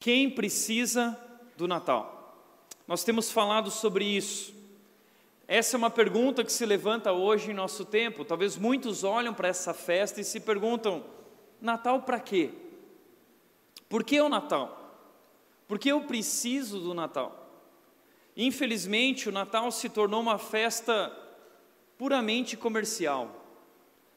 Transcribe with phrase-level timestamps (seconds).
[0.00, 1.14] Quem precisa
[1.58, 2.34] do Natal?
[2.88, 4.54] Nós temos falado sobre isso.
[5.46, 8.24] Essa é uma pergunta que se levanta hoje em nosso tempo.
[8.24, 11.04] Talvez muitos olham para essa festa e se perguntam:
[11.60, 12.50] Natal para quê?
[13.90, 14.78] Por que o Natal?
[15.68, 17.36] Por que eu preciso do Natal?
[18.34, 21.14] Infelizmente, o Natal se tornou uma festa
[21.98, 23.44] puramente comercial.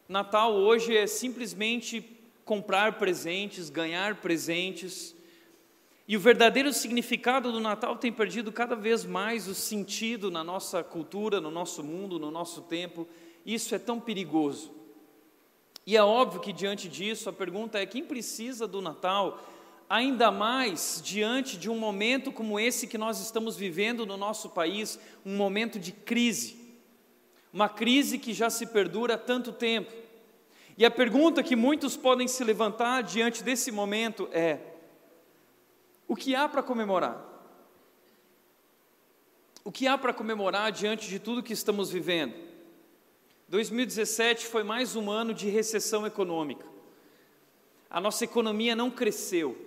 [0.08, 2.10] Natal hoje é simplesmente
[2.46, 5.14] comprar presentes, ganhar presentes
[6.06, 10.84] e o verdadeiro significado do Natal tem perdido cada vez mais o sentido na nossa
[10.84, 13.08] cultura, no nosso mundo, no nosso tempo.
[13.46, 14.72] Isso é tão perigoso.
[15.86, 19.42] E é óbvio que diante disso a pergunta é: quem precisa do Natal?
[19.90, 25.00] Ainda mais diante de um momento como esse que nós estamos vivendo no nosso país,
[25.26, 26.58] um momento de crise,
[27.52, 29.92] uma crise que já se perdura há tanto tempo.
[30.78, 34.73] E a pergunta que muitos podem se levantar diante desse momento é:
[36.14, 37.26] o que há para comemorar?
[39.64, 42.36] O que há para comemorar diante de tudo que estamos vivendo?
[43.48, 46.68] 2017 foi mais um ano de recessão econômica.
[47.90, 49.58] A nossa economia não cresceu.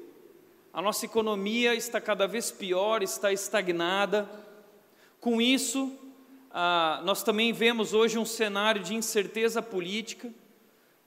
[0.72, 4.30] A nossa economia está cada vez pior, está estagnada.
[5.18, 5.98] Com isso,
[6.52, 10.32] ah, nós também vemos hoje um cenário de incerteza política,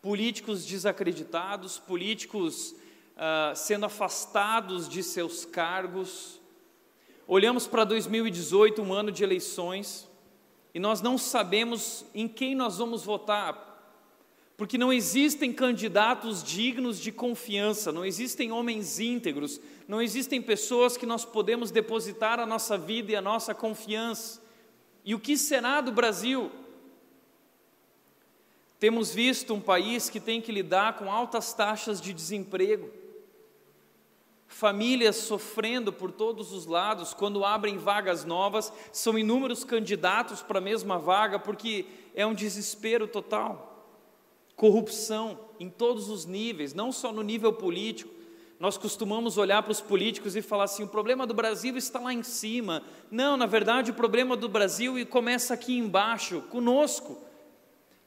[0.01, 2.75] políticos desacreditados, políticos
[3.19, 6.39] uh, sendo afastados de seus cargos.
[7.27, 10.09] Olhamos para 2018, um ano de eleições,
[10.73, 13.67] e nós não sabemos em quem nós vamos votar,
[14.55, 21.05] porque não existem candidatos dignos de confiança, não existem homens íntegros, não existem pessoas que
[21.05, 24.41] nós podemos depositar a nossa vida e a nossa confiança.
[25.05, 26.51] E o que será do Brasil?
[28.79, 32.89] Temos visto um país que tem que lidar com altas taxas de desemprego,
[34.49, 40.61] famílias sofrendo por todos os lados, quando abrem vagas novas, são inúmeros candidatos para a
[40.61, 43.85] mesma vaga, porque é um desespero total.
[44.55, 48.11] Corrupção em todos os níveis, não só no nível político.
[48.59, 52.11] Nós costumamos olhar para os políticos e falar assim: o problema do Brasil está lá
[52.11, 52.83] em cima.
[53.09, 57.28] Não, na verdade, o problema do Brasil começa aqui embaixo, conosco.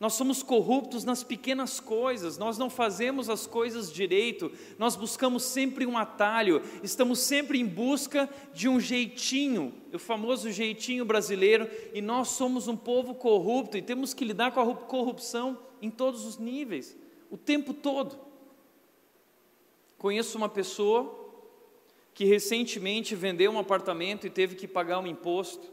[0.02, 5.86] Nós somos corruptos nas pequenas coisas, nós não fazemos as coisas direito, nós buscamos sempre
[5.86, 12.30] um atalho, estamos sempre em busca de um jeitinho, o famoso jeitinho brasileiro, e nós
[12.30, 16.96] somos um povo corrupto e temos que lidar com a corrupção em todos os níveis,
[17.30, 18.18] o tempo todo.
[19.98, 21.16] Conheço uma pessoa
[22.12, 25.71] que recentemente vendeu um apartamento e teve que pagar um imposto.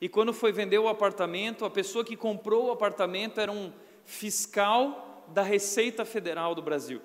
[0.00, 3.70] E quando foi vender o apartamento, a pessoa que comprou o apartamento era um
[4.04, 7.02] fiscal da Receita Federal do Brasil.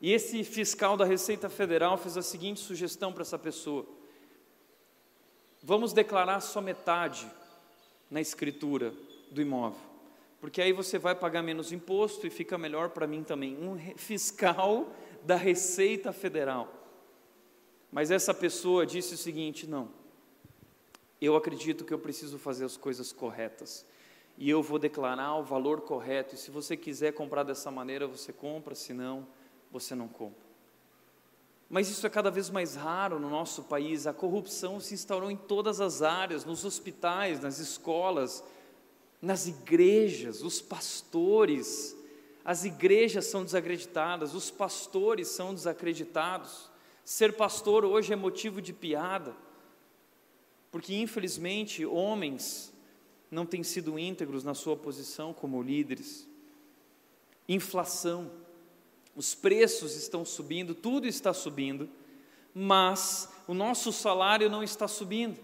[0.00, 3.84] E esse fiscal da Receita Federal fez a seguinte sugestão para essa pessoa:
[5.60, 7.28] vamos declarar só metade
[8.08, 8.94] na escritura
[9.32, 9.80] do imóvel,
[10.40, 13.56] porque aí você vai pagar menos imposto e fica melhor para mim também.
[13.56, 14.92] Um fiscal
[15.24, 16.72] da Receita Federal.
[17.90, 20.05] Mas essa pessoa disse o seguinte: não
[21.20, 23.86] eu acredito que eu preciso fazer as coisas corretas.
[24.36, 26.34] E eu vou declarar o valor correto.
[26.34, 29.26] E se você quiser comprar dessa maneira, você compra, se não,
[29.72, 30.44] você não compra.
[31.70, 34.06] Mas isso é cada vez mais raro no nosso país.
[34.06, 38.44] A corrupção se instaurou em todas as áreas, nos hospitais, nas escolas,
[39.20, 41.96] nas igrejas, os pastores.
[42.44, 46.70] As igrejas são desacreditadas, os pastores são desacreditados.
[47.02, 49.34] Ser pastor hoje é motivo de piada
[50.70, 52.72] porque infelizmente homens
[53.30, 56.28] não têm sido íntegros na sua posição como líderes.
[57.48, 58.30] Inflação,
[59.14, 61.88] os preços estão subindo, tudo está subindo,
[62.54, 65.38] mas o nosso salário não está subindo.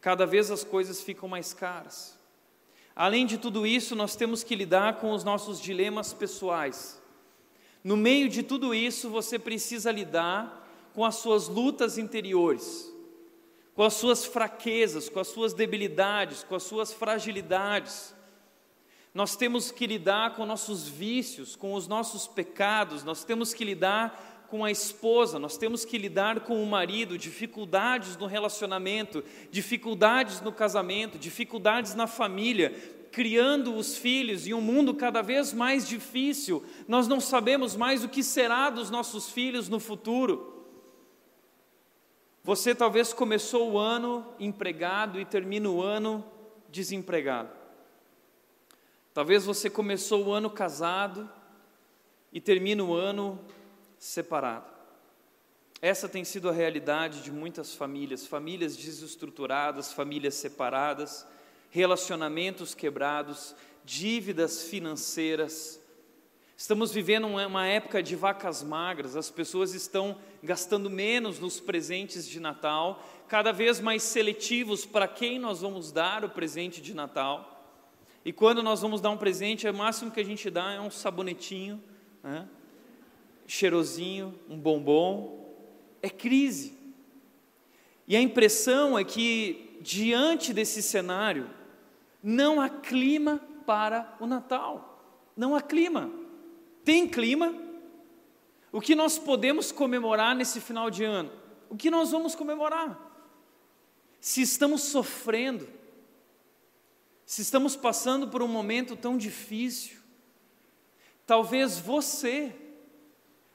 [0.00, 2.18] Cada vez as coisas ficam mais caras.
[2.94, 7.00] Além de tudo isso, nós temos que lidar com os nossos dilemas pessoais.
[7.82, 12.89] No meio de tudo isso, você precisa lidar com as suas lutas interiores
[13.80, 18.14] com as suas fraquezas, com as suas debilidades, com as suas fragilidades.
[19.14, 24.44] Nós temos que lidar com nossos vícios, com os nossos pecados, nós temos que lidar
[24.50, 30.52] com a esposa, nós temos que lidar com o marido, dificuldades no relacionamento, dificuldades no
[30.52, 36.62] casamento, dificuldades na família, criando os filhos em um mundo cada vez mais difícil.
[36.86, 40.59] Nós não sabemos mais o que será dos nossos filhos no futuro.
[42.50, 46.24] Você talvez começou o ano empregado e termina o ano
[46.68, 47.48] desempregado.
[49.14, 51.30] Talvez você começou o ano casado
[52.32, 53.38] e termina o ano
[54.00, 54.68] separado.
[55.80, 61.24] Essa tem sido a realidade de muitas famílias, famílias desestruturadas, famílias separadas,
[61.70, 63.54] relacionamentos quebrados,
[63.84, 65.79] dívidas financeiras.
[66.60, 72.38] Estamos vivendo uma época de vacas magras, as pessoas estão gastando menos nos presentes de
[72.38, 77.64] Natal, cada vez mais seletivos para quem nós vamos dar o presente de Natal.
[78.26, 80.90] E quando nós vamos dar um presente, o máximo que a gente dá é um
[80.90, 81.82] sabonetinho,
[82.22, 82.46] né?
[83.46, 85.50] cheirosinho, um bombom.
[86.02, 86.76] É crise.
[88.06, 91.48] E a impressão é que, diante desse cenário,
[92.22, 95.02] não há clima para o Natal.
[95.34, 96.19] Não há clima.
[96.90, 97.54] Tem clima?
[98.72, 101.30] O que nós podemos comemorar nesse final de ano?
[101.68, 102.98] O que nós vamos comemorar?
[104.20, 105.68] Se estamos sofrendo,
[107.24, 110.00] se estamos passando por um momento tão difícil,
[111.24, 112.52] talvez você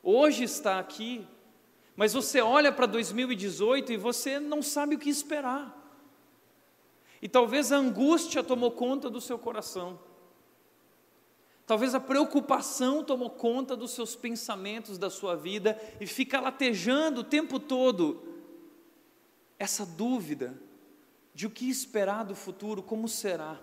[0.01, 1.27] hoje está aqui,
[1.93, 5.75] mas você olha para 2018 e você não sabe o que esperar.
[7.21, 9.99] E talvez a angústia tomou conta do seu coração.
[11.65, 17.23] Talvez a preocupação tomou conta dos seus pensamentos, da sua vida, e fica latejando o
[17.23, 18.23] tempo todo
[19.57, 20.59] essa dúvida
[21.33, 23.59] de o que esperar do futuro, como será.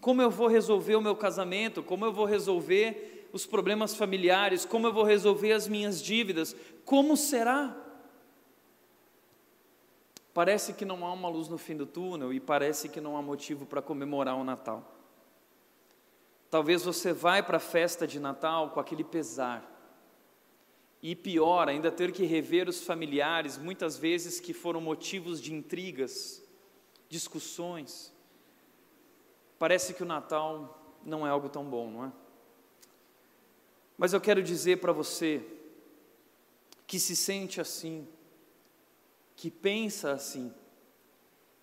[0.00, 4.86] Como eu vou resolver o meu casamento, como eu vou resolver os problemas familiares, como
[4.86, 6.54] eu vou resolver as minhas dívidas,
[6.84, 7.76] como será?
[10.32, 13.22] Parece que não há uma luz no fim do túnel e parece que não há
[13.22, 14.93] motivo para comemorar o Natal.
[16.54, 19.68] Talvez você vai para a festa de Natal com aquele pesar.
[21.02, 26.40] E pior, ainda ter que rever os familiares, muitas vezes que foram motivos de intrigas,
[27.08, 28.14] discussões.
[29.58, 32.12] Parece que o Natal não é algo tão bom, não é?
[33.98, 35.44] Mas eu quero dizer para você
[36.86, 38.06] que se sente assim,
[39.34, 40.54] que pensa assim,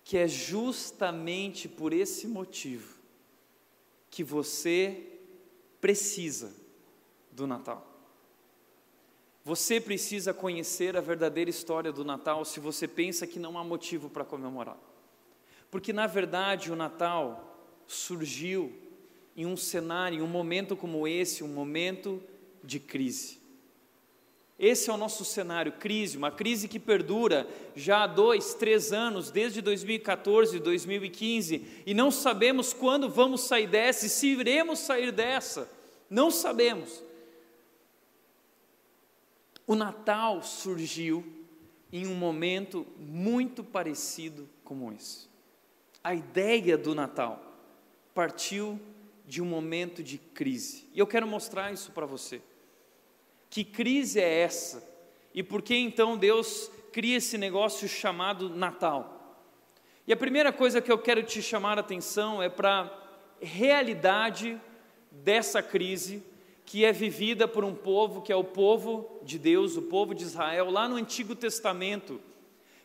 [0.04, 3.00] que é justamente por esse motivo
[4.12, 5.04] que você
[5.80, 6.52] precisa
[7.32, 7.84] do Natal.
[9.42, 14.08] Você precisa conhecer a verdadeira história do Natal se você pensa que não há motivo
[14.10, 14.76] para comemorar.
[15.70, 18.72] Porque, na verdade, o Natal surgiu
[19.34, 22.22] em um cenário, em um momento como esse, um momento
[22.62, 23.41] de crise.
[24.62, 29.28] Esse é o nosso cenário, crise, uma crise que perdura já há dois, três anos,
[29.28, 35.68] desde 2014, 2015, e não sabemos quando vamos sair dessa e se iremos sair dessa,
[36.08, 37.02] não sabemos.
[39.66, 41.26] O Natal surgiu
[41.92, 45.26] em um momento muito parecido como esse.
[46.04, 47.42] A ideia do Natal
[48.14, 48.80] partiu
[49.26, 52.40] de um momento de crise, e eu quero mostrar isso para você.
[53.52, 54.82] Que crise é essa?
[55.34, 59.44] E por que então Deus cria esse negócio chamado Natal?
[60.06, 62.90] E a primeira coisa que eu quero te chamar a atenção é para a
[63.42, 64.58] realidade
[65.10, 66.22] dessa crise
[66.64, 70.22] que é vivida por um povo que é o povo de Deus, o povo de
[70.22, 72.22] Israel, lá no Antigo Testamento,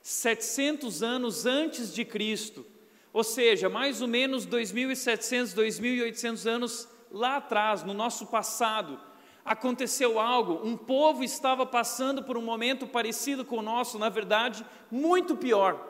[0.02, 2.66] 700 anos antes de Cristo,
[3.14, 9.07] ou seja, mais ou menos 2.700, 2.800 anos lá atrás, no nosso passado,
[9.48, 14.66] aconteceu algo, um povo estava passando por um momento parecido com o nosso, na verdade,
[14.92, 15.82] muito pior.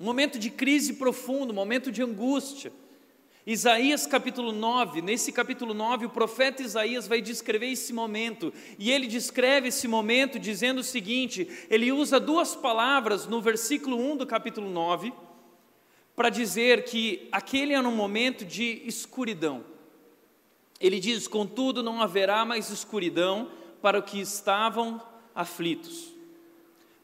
[0.00, 2.72] Um momento de crise profunda, um momento de angústia.
[3.46, 9.06] Isaías capítulo 9, nesse capítulo 9, o profeta Isaías vai descrever esse momento, e ele
[9.06, 14.70] descreve esse momento dizendo o seguinte: ele usa duas palavras no versículo 1 do capítulo
[14.70, 15.12] 9,
[16.16, 19.73] para dizer que aquele era um momento de escuridão.
[20.80, 23.50] Ele diz: Contudo, não haverá mais escuridão
[23.80, 25.00] para os que estavam
[25.34, 26.12] aflitos.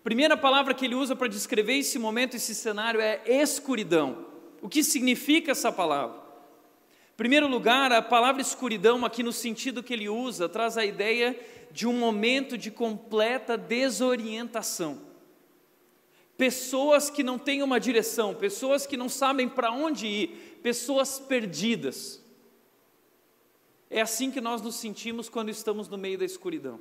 [0.02, 4.26] Primeira palavra que ele usa para descrever esse momento, esse cenário é escuridão.
[4.62, 6.16] O que significa essa palavra?
[7.12, 11.38] Em primeiro lugar, a palavra escuridão, aqui no sentido que ele usa, traz a ideia
[11.70, 15.02] de um momento de completa desorientação.
[16.38, 22.24] Pessoas que não têm uma direção, pessoas que não sabem para onde ir, pessoas perdidas.
[23.92, 26.78] É assim que nós nos sentimos quando estamos no meio da escuridão.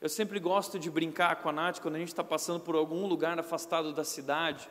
[0.00, 3.06] Eu sempre gosto de brincar com a Nath quando a gente está passando por algum
[3.06, 4.66] lugar afastado da cidade.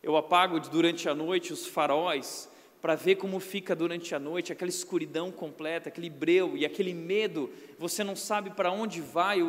[0.00, 2.48] Eu apago durante a noite os faróis
[2.80, 7.50] para ver como fica durante a noite, aquela escuridão completa, aquele breu e aquele medo.
[7.76, 9.40] Você não sabe para onde vai,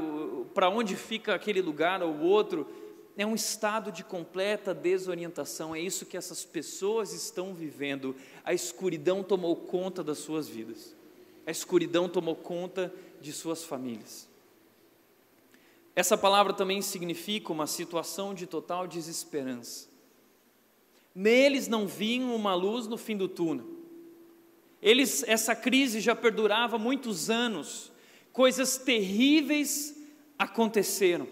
[0.55, 2.67] para onde fica aquele lugar ou outro.
[3.15, 5.75] É um estado de completa desorientação.
[5.75, 8.15] É isso que essas pessoas estão vivendo.
[8.43, 10.97] A escuridão tomou conta das suas vidas
[11.49, 14.29] a escuridão tomou conta de suas famílias.
[15.95, 19.89] Essa palavra também significa uma situação de total desesperança.
[21.13, 23.65] Neles não vinha uma luz no fim do túnel.
[24.79, 27.91] Eles, essa crise já perdurava muitos anos.
[28.31, 29.99] Coisas terríveis
[30.37, 31.27] aconteceram.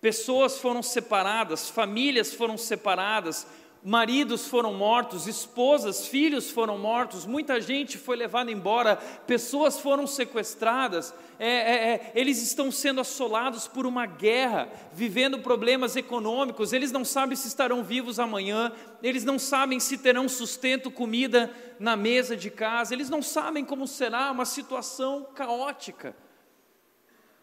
[0.00, 3.46] Pessoas foram separadas, famílias foram separadas,
[3.86, 11.14] maridos foram mortos, esposas, filhos foram mortos, muita gente foi levada embora, pessoas foram sequestradas,
[11.38, 17.04] é, é, é, eles estão sendo assolados por uma guerra, vivendo problemas econômicos, eles não
[17.04, 22.50] sabem se estarão vivos amanhã, eles não sabem se terão sustento, comida na mesa de
[22.50, 26.16] casa, eles não sabem como será uma situação caótica.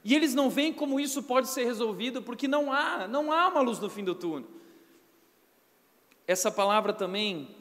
[0.03, 3.61] E eles não veem como isso pode ser resolvido, porque não há, não há uma
[3.61, 4.62] luz no fim do túnel.
[6.27, 7.55] Essa palavra também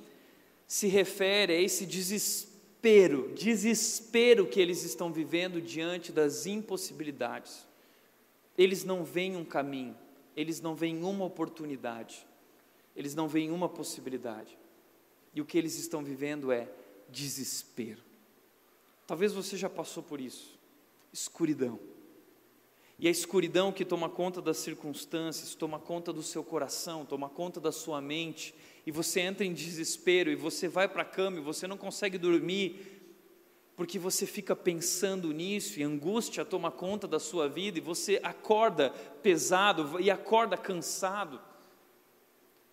[0.67, 7.67] se refere a esse desespero, desespero que eles estão vivendo diante das impossibilidades.
[8.57, 9.97] Eles não veem um caminho,
[10.37, 12.27] eles não veem uma oportunidade,
[12.97, 14.57] eles não veem uma possibilidade.
[15.35, 16.69] E o que eles estão vivendo é
[17.09, 18.03] desespero.
[19.07, 20.59] Talvez você já passou por isso.
[21.13, 21.79] Escuridão
[22.99, 27.61] e a escuridão que toma conta das circunstâncias, toma conta do seu coração, toma conta
[27.61, 28.55] da sua mente,
[28.87, 32.19] e você entra em desespero, e você vai para a cama e você não consegue
[32.19, 33.01] dormir,
[33.75, 38.91] porque você fica pensando nisso, e angústia toma conta da sua vida, e você acorda
[39.23, 41.41] pesado e acorda cansado,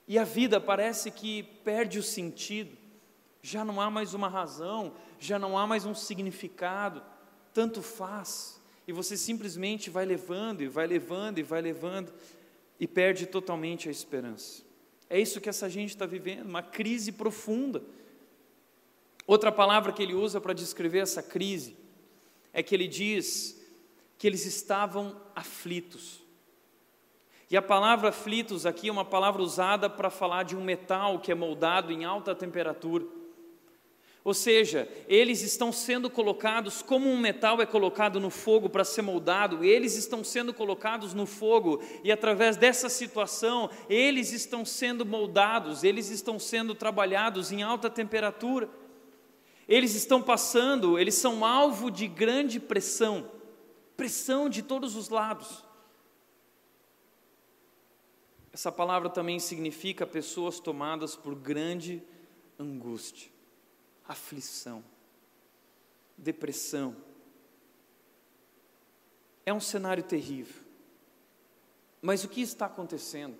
[0.08, 2.78] e a vida parece que perde o sentido,
[3.42, 7.02] já não há mais uma razão, já não há mais um significado,
[7.54, 8.59] tanto faz
[8.89, 12.12] e você simplesmente vai levando e vai levando e vai levando
[12.79, 14.63] e perde totalmente a esperança.
[15.08, 17.84] É isso que essa gente está vivendo, uma crise profunda.
[19.27, 21.77] Outra palavra que ele usa para descrever essa crise
[22.51, 23.63] é que ele diz
[24.17, 26.24] que eles estavam aflitos.
[27.48, 31.31] E a palavra aflitos aqui é uma palavra usada para falar de um metal que
[31.31, 33.05] é moldado em alta temperatura.
[34.24, 39.02] Ou seja, eles estão sendo colocados como um metal é colocado no fogo para ser
[39.02, 45.84] moldado, eles estão sendo colocados no fogo e através dessa situação, eles estão sendo moldados,
[45.86, 48.70] eles estão sendo trabalhados em alta temperatura.
[49.68, 53.32] Eles estão passando, eles são alvo de grande pressão,
[53.96, 55.64] pressão de todos os lados.
[58.52, 62.04] Essa palavra também significa pessoas tomadas por grande
[62.58, 63.38] angústia
[64.10, 64.84] aflição,
[66.18, 66.96] depressão.
[69.46, 70.63] É um cenário terrível.
[72.01, 73.38] Mas o que está acontecendo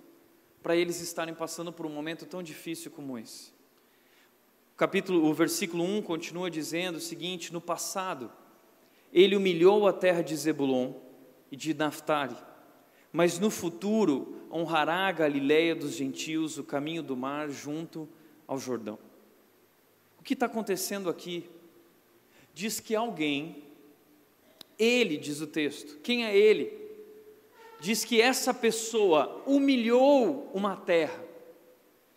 [0.62, 3.52] para eles estarem passando por um momento tão difícil como esse?
[4.74, 8.32] O capítulo, o versículo 1 continua dizendo o seguinte: No passado,
[9.12, 10.94] ele humilhou a terra de Zebulon
[11.52, 12.38] e de Naphtali,
[13.12, 18.08] mas no futuro honrará a Galiléia dos gentios, o caminho do mar junto
[18.48, 19.09] ao Jordão.
[20.30, 21.50] Que está acontecendo aqui?
[22.54, 23.64] Diz que alguém,
[24.78, 26.72] ele, diz o texto, quem é ele?
[27.80, 31.20] Diz que essa pessoa humilhou uma terra.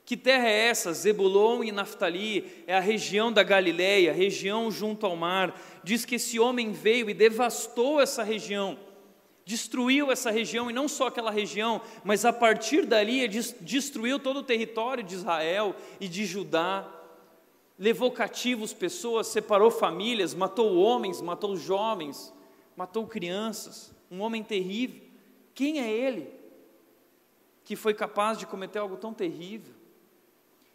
[0.05, 0.93] Que terra é essa?
[0.93, 5.59] Zebulon e Naftali, é a região da Galileia, região junto ao mar.
[5.83, 8.79] Diz que esse homem veio e devastou essa região,
[9.43, 14.45] destruiu essa região, e não só aquela região, mas a partir dali destruiu todo o
[14.45, 16.99] território de Israel e de Judá
[17.83, 22.33] levou cativos pessoas, separou famílias, matou homens, matou jovens,
[22.77, 25.03] matou crianças, um homem terrível.
[25.53, 26.31] Quem é ele
[27.65, 29.75] que foi capaz de cometer algo tão terrível?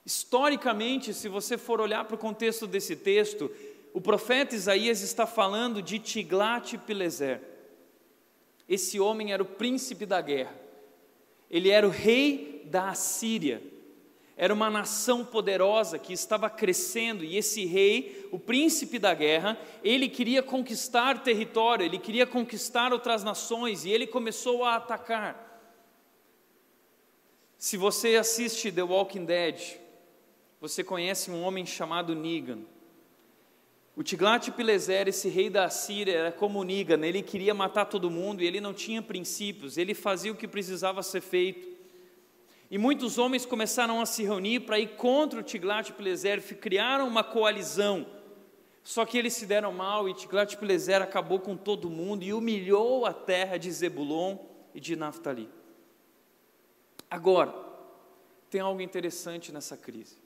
[0.06, 3.50] Historicamente, se você for olhar para o contexto desse texto,
[3.94, 7.42] o profeta Isaías está falando de Tiglat-Pileser.
[8.68, 10.60] Esse homem era o príncipe da guerra.
[11.50, 13.64] Ele era o rei da Assíria
[14.38, 20.08] era uma nação poderosa que estava crescendo e esse rei, o príncipe da guerra, ele
[20.08, 25.44] queria conquistar território, ele queria conquistar outras nações e ele começou a atacar.
[27.58, 29.80] Se você assiste The Walking Dead,
[30.62, 32.60] você conhece um homem chamado Negan.
[33.96, 38.46] O Tiglat-Pileser, esse rei da Assíria, era como Negan, ele queria matar todo mundo e
[38.46, 41.77] ele não tinha princípios, ele fazia o que precisava ser feito.
[42.70, 48.06] E muitos homens começaram a se reunir para ir contra o Tiglat-Pileser, criaram uma coalizão.
[48.84, 53.14] Só que eles se deram mal e Tiglat-Pileser acabou com todo mundo e humilhou a
[53.14, 54.38] terra de Zebulon
[54.74, 55.50] e de Naphtali.
[57.10, 57.54] Agora,
[58.50, 60.18] tem algo interessante nessa crise.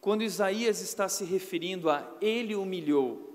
[0.00, 3.32] Quando Isaías está se referindo a ele humilhou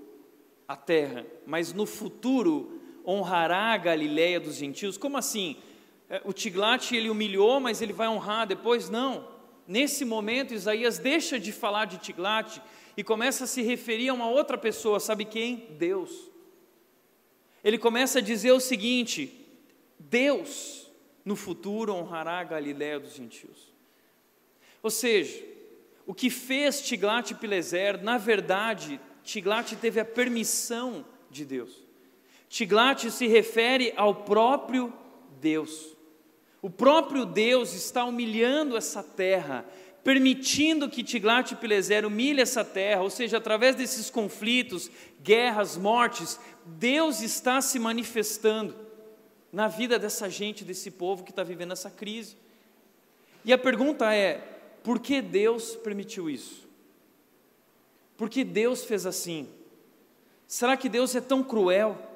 [0.66, 4.96] a terra, mas no futuro honrará a Galiléia dos gentios.
[4.96, 5.56] Como assim?
[6.10, 8.90] É, o Tiglat ele humilhou, mas ele vai honrar depois?
[8.90, 9.28] Não.
[9.66, 12.60] Nesse momento, Isaías deixa de falar de Tiglat
[12.96, 15.68] e começa a se referir a uma outra pessoa, sabe quem?
[15.78, 16.28] Deus.
[17.62, 19.46] Ele começa a dizer o seguinte:
[19.96, 20.90] Deus
[21.24, 23.72] no futuro honrará a Galiléia dos gentios.
[24.82, 25.44] Ou seja,
[26.04, 31.86] o que fez Tiglat-Pileser, na verdade, Tiglat teve a permissão de Deus.
[32.48, 34.92] Tiglat se refere ao próprio
[35.40, 35.99] Deus.
[36.62, 39.64] O próprio Deus está humilhando essa terra,
[40.04, 44.90] permitindo que Tiglat-Pileser humilhe essa terra, ou seja, através desses conflitos,
[45.22, 48.74] guerras, mortes, Deus está se manifestando
[49.52, 52.36] na vida dessa gente, desse povo que está vivendo essa crise.
[53.44, 54.38] E a pergunta é:
[54.82, 56.68] por que Deus permitiu isso?
[58.16, 59.48] Por que Deus fez assim?
[60.46, 62.09] Será que Deus é tão cruel?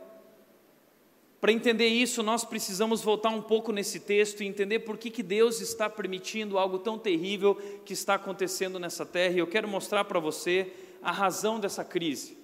[1.45, 5.23] Para entender isso, nós precisamos voltar um pouco nesse texto e entender por que, que
[5.23, 9.35] Deus está permitindo algo tão terrível que está acontecendo nessa terra.
[9.35, 10.73] E eu quero mostrar para você
[11.03, 12.39] a razão dessa crise.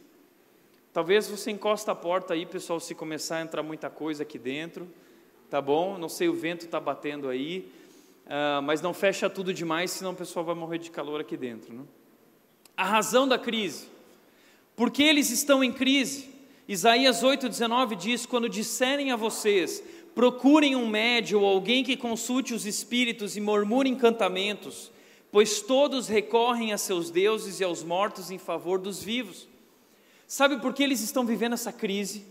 [0.92, 4.86] Talvez você encosta a porta aí, pessoal, se começar a entrar muita coisa aqui dentro,
[5.48, 5.96] tá bom?
[5.96, 7.72] Não sei, o vento está batendo aí.
[8.26, 11.72] Uh, mas não fecha tudo demais, senão o pessoal vai morrer de calor aqui dentro.
[11.72, 11.84] Né?
[12.76, 13.88] A razão da crise.
[14.76, 16.29] Por que eles estão em crise?
[16.70, 19.82] Isaías 8,19 diz: Quando disserem a vocês,
[20.14, 24.88] procurem um médio ou alguém que consulte os espíritos e murmure encantamentos,
[25.32, 29.48] pois todos recorrem a seus deuses e aos mortos em favor dos vivos.
[30.28, 32.24] Sabe por que eles estão vivendo essa crise?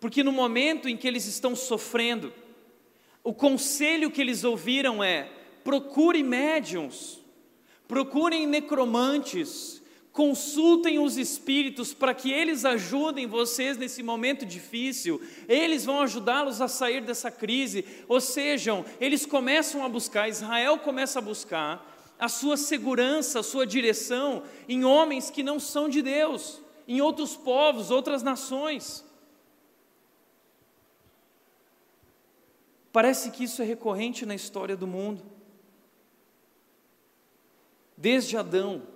[0.00, 2.32] Porque no momento em que eles estão sofrendo,
[3.22, 5.30] o conselho que eles ouviram é:
[5.62, 7.20] procure médiums,
[7.86, 9.75] procurem necromantes,
[10.16, 16.68] consultem os espíritos para que eles ajudem vocês nesse momento difícil, eles vão ajudá-los a
[16.68, 17.84] sair dessa crise.
[18.08, 23.66] Ou seja, eles começam a buscar, Israel começa a buscar a sua segurança, a sua
[23.66, 29.04] direção em homens que não são de Deus, em outros povos, outras nações.
[32.90, 35.22] Parece que isso é recorrente na história do mundo.
[37.94, 38.95] Desde Adão,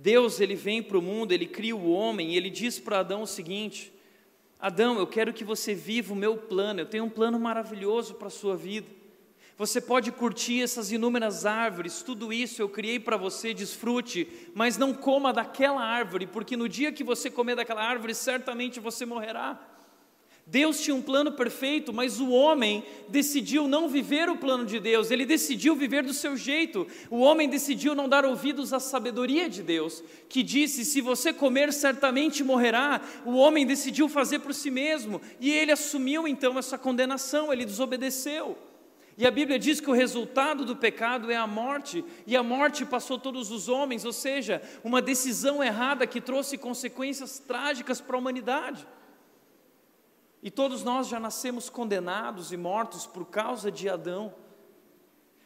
[0.00, 3.22] Deus ele vem para o mundo, ele cria o homem e ele diz para Adão
[3.22, 3.92] o seguinte:
[4.56, 8.28] Adão, eu quero que você viva o meu plano, eu tenho um plano maravilhoso para
[8.28, 8.86] a sua vida.
[9.56, 14.94] Você pode curtir essas inúmeras árvores, tudo isso eu criei para você, desfrute, mas não
[14.94, 19.60] coma daquela árvore, porque no dia que você comer daquela árvore, certamente você morrerá.
[20.50, 25.10] Deus tinha um plano perfeito, mas o homem decidiu não viver o plano de Deus,
[25.10, 26.86] ele decidiu viver do seu jeito.
[27.10, 31.70] O homem decidiu não dar ouvidos à sabedoria de Deus, que disse: Se você comer,
[31.70, 33.02] certamente morrerá.
[33.26, 38.56] O homem decidiu fazer por si mesmo, e ele assumiu então essa condenação, ele desobedeceu.
[39.18, 42.86] E a Bíblia diz que o resultado do pecado é a morte, e a morte
[42.86, 48.18] passou todos os homens, ou seja, uma decisão errada que trouxe consequências trágicas para a
[48.18, 48.86] humanidade.
[50.42, 54.32] E todos nós já nascemos condenados e mortos por causa de Adão.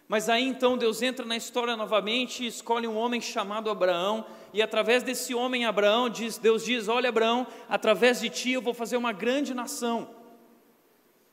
[0.06, 4.60] Mas aí então Deus entra na história novamente e escolhe um homem chamado Abraão, e
[4.60, 8.98] através desse homem Abraão, diz, Deus diz: Olha, Abraão, através de ti eu vou fazer
[8.98, 10.10] uma grande nação.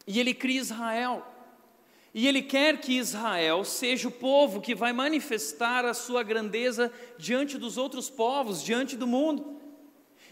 [0.08, 1.26] E ele cria Israel.
[2.14, 7.58] E ele quer que Israel seja o povo que vai manifestar a sua grandeza diante
[7.58, 9.59] dos outros povos, diante do mundo.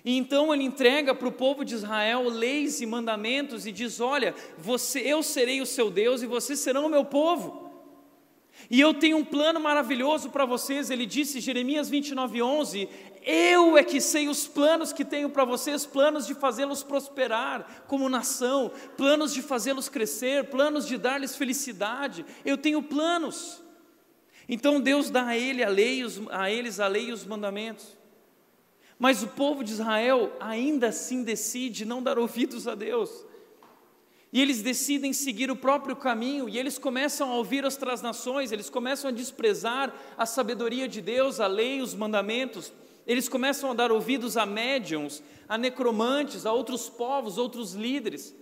[0.08, 4.34] E então ele entrega para o povo de Israel leis e mandamentos e diz: Olha,
[4.58, 7.70] você, eu serei o seu Deus e vocês serão o meu povo.
[8.72, 10.90] E eu tenho um plano maravilhoso para vocês.
[10.90, 12.88] Ele disse, Jeremias 29, 11:
[13.22, 18.08] Eu é que sei os planos que tenho para vocês, planos de fazê-los prosperar como
[18.08, 22.26] nação, planos de fazê-los crescer, planos de dar-lhes felicidade.
[22.46, 23.62] Eu tenho planos.
[24.48, 27.97] Então Deus dá a, ele a, lei, a eles a lei e os mandamentos.
[29.00, 33.26] Mas o povo de Israel ainda assim decide não dar ouvidos a Deus.
[34.32, 38.70] E eles decidem seguir o próprio caminho, e eles começam a ouvir as transnações, eles
[38.70, 42.74] começam a desprezar a sabedoria de Deus, a lei, os mandamentos,
[43.06, 48.36] eles começam a dar ouvidos a médiums, a necromantes, a outros povos, outros líderes.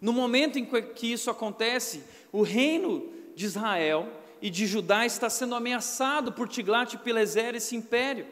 [0.00, 4.08] No momento em que isso acontece, o reino de Israel
[4.40, 8.24] e de Judá está sendo ameaçado por Tiglat-Pileser, esse império.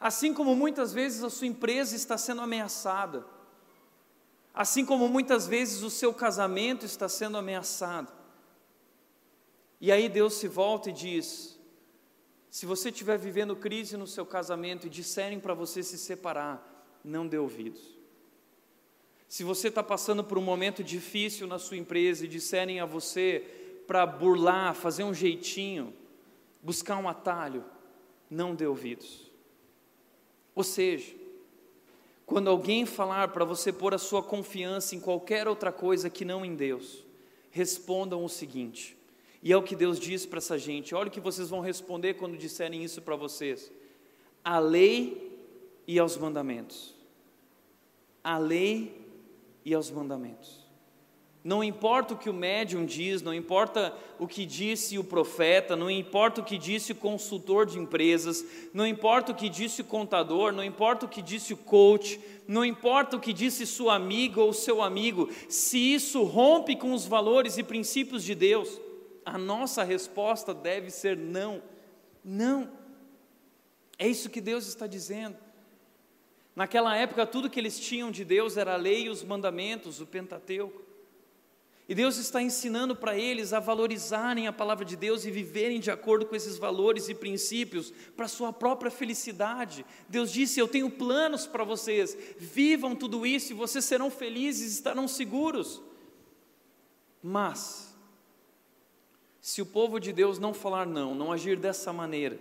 [0.00, 3.26] Assim como muitas vezes a sua empresa está sendo ameaçada,
[4.54, 8.10] assim como muitas vezes o seu casamento está sendo ameaçado.
[9.78, 11.60] E aí Deus se volta e diz:
[12.50, 17.26] se você estiver vivendo crise no seu casamento e disserem para você se separar, não
[17.26, 18.00] dê ouvidos.
[19.28, 23.84] Se você está passando por um momento difícil na sua empresa e disserem a você
[23.86, 25.94] para burlar, fazer um jeitinho,
[26.62, 27.64] buscar um atalho,
[28.30, 29.29] não dê ouvidos.
[30.54, 31.14] Ou seja,
[32.26, 36.44] quando alguém falar para você pôr a sua confiança em qualquer outra coisa que não
[36.44, 37.04] em Deus,
[37.50, 38.96] respondam o seguinte,
[39.42, 42.14] e é o que Deus diz para essa gente: olha o que vocês vão responder
[42.14, 43.72] quando disserem isso para vocês.
[44.44, 45.38] A lei
[45.86, 46.94] e aos mandamentos.
[48.22, 49.00] A lei
[49.64, 50.59] e aos mandamentos.
[51.42, 55.90] Não importa o que o médium diz, não importa o que disse o profeta, não
[55.90, 60.52] importa o que disse o consultor de empresas, não importa o que disse o contador,
[60.52, 64.52] não importa o que disse o coach, não importa o que disse sua amiga ou
[64.52, 68.78] seu amigo, se isso rompe com os valores e princípios de Deus,
[69.24, 71.62] a nossa resposta deve ser não.
[72.22, 72.70] Não.
[73.98, 75.36] É isso que Deus está dizendo.
[76.54, 80.06] Naquela época, tudo que eles tinham de Deus era a lei e os mandamentos, o
[80.06, 80.89] Pentateuco.
[81.90, 85.90] E Deus está ensinando para eles a valorizarem a palavra de Deus e viverem de
[85.90, 89.84] acordo com esses valores e princípios para sua própria felicidade.
[90.08, 95.08] Deus disse: Eu tenho planos para vocês, vivam tudo isso e vocês serão felizes, estarão
[95.08, 95.82] seguros.
[97.20, 97.92] Mas,
[99.40, 102.40] se o povo de Deus não falar não, não agir dessa maneira,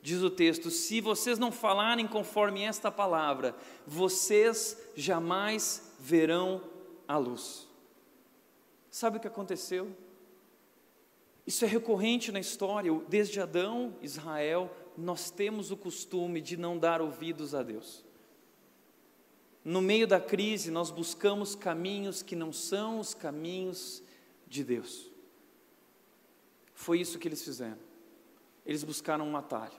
[0.00, 3.54] diz o texto: se vocês não falarem conforme esta palavra,
[3.86, 6.62] vocês jamais verão
[7.06, 7.65] a luz.
[8.96, 9.94] Sabe o que aconteceu?
[11.46, 17.02] Isso é recorrente na história, desde Adão, Israel, nós temos o costume de não dar
[17.02, 18.02] ouvidos a Deus.
[19.62, 24.02] No meio da crise, nós buscamos caminhos que não são os caminhos
[24.48, 25.10] de Deus.
[26.72, 27.78] Foi isso que eles fizeram.
[28.64, 29.78] Eles buscaram um atalho,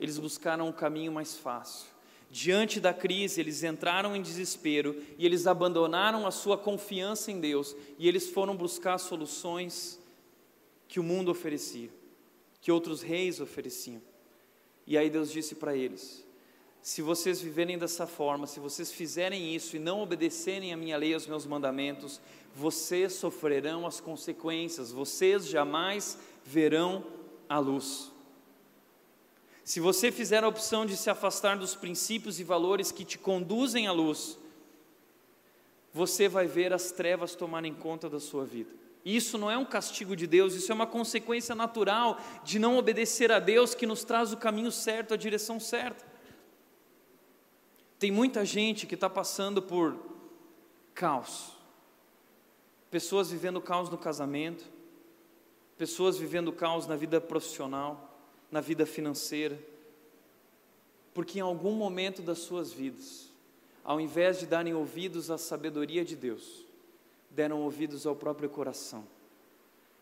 [0.00, 1.91] eles buscaram um caminho mais fácil,
[2.32, 7.76] Diante da crise, eles entraram em desespero e eles abandonaram a sua confiança em Deus
[7.98, 10.00] e eles foram buscar soluções
[10.88, 11.90] que o mundo oferecia,
[12.62, 14.00] que outros reis ofereciam.
[14.86, 16.24] E aí Deus disse para eles:
[16.80, 21.12] se vocês viverem dessa forma, se vocês fizerem isso e não obedecerem a minha lei,
[21.12, 22.18] aos meus mandamentos,
[22.56, 27.04] vocês sofrerão as consequências, vocês jamais verão
[27.46, 28.11] a luz.
[29.64, 33.86] Se você fizer a opção de se afastar dos princípios e valores que te conduzem
[33.86, 34.38] à luz,
[35.92, 38.70] você vai ver as trevas tomarem conta da sua vida.
[39.04, 43.30] Isso não é um castigo de Deus, isso é uma consequência natural de não obedecer
[43.30, 46.04] a Deus que nos traz o caminho certo, a direção certa.
[47.98, 49.96] Tem muita gente que está passando por
[50.94, 51.52] caos,
[52.90, 54.64] pessoas vivendo caos no casamento,
[55.76, 58.11] pessoas vivendo caos na vida profissional
[58.52, 59.58] na vida financeira,
[61.14, 63.30] porque em algum momento das suas vidas,
[63.82, 66.66] ao invés de darem ouvidos à sabedoria de Deus,
[67.30, 69.04] deram ouvidos ao próprio coração,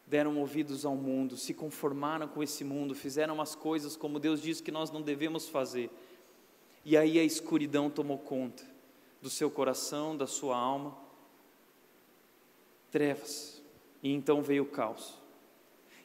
[0.04, 4.60] deram ouvidos ao mundo, se conformaram com esse mundo, fizeram as coisas como Deus diz
[4.60, 5.88] que nós não devemos fazer,
[6.84, 8.64] e aí a escuridão tomou conta
[9.22, 10.96] do seu coração, da sua alma,
[12.90, 13.62] trevas,
[14.02, 15.19] e então veio o caos.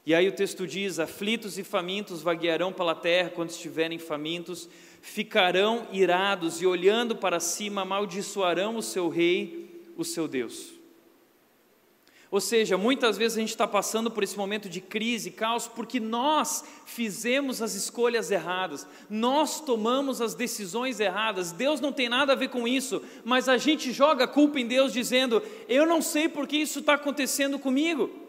[0.06, 4.70] E aí o texto diz: aflitos e famintos vaguearão pela terra quando estiverem famintos,
[5.02, 10.76] ficarão irados e olhando para cima amaldiçoarão o seu rei, o seu Deus.
[12.30, 16.00] Ou seja, muitas vezes a gente está passando por esse momento de crise, caos, porque
[16.00, 21.52] nós fizemos as escolhas erradas, nós tomamos as decisões erradas.
[21.52, 24.68] Deus não tem nada a ver com isso, mas a gente joga a culpa em
[24.68, 28.25] Deus, dizendo: Eu não sei porque isso está acontecendo comigo.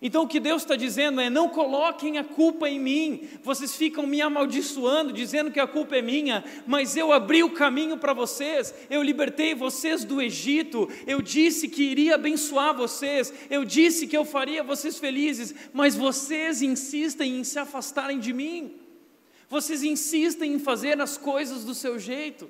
[0.00, 3.28] Então o que Deus está dizendo é: não coloquem a culpa em mim.
[3.42, 7.96] Vocês ficam me amaldiçoando, dizendo que a culpa é minha, mas eu abri o caminho
[7.98, 14.06] para vocês, eu libertei vocês do Egito, eu disse que iria abençoar vocês, eu disse
[14.06, 18.76] que eu faria vocês felizes, mas vocês insistem em se afastarem de mim,
[19.48, 22.48] vocês insistem em fazer as coisas do seu jeito.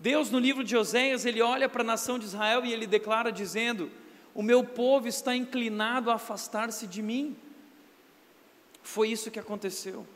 [0.00, 3.30] Deus, no livro de Oséias, ele olha para a nação de Israel e ele declara
[3.30, 3.88] dizendo:
[4.34, 7.36] o meu povo está inclinado a afastar-se de mim.
[8.82, 10.06] Foi isso que aconteceu.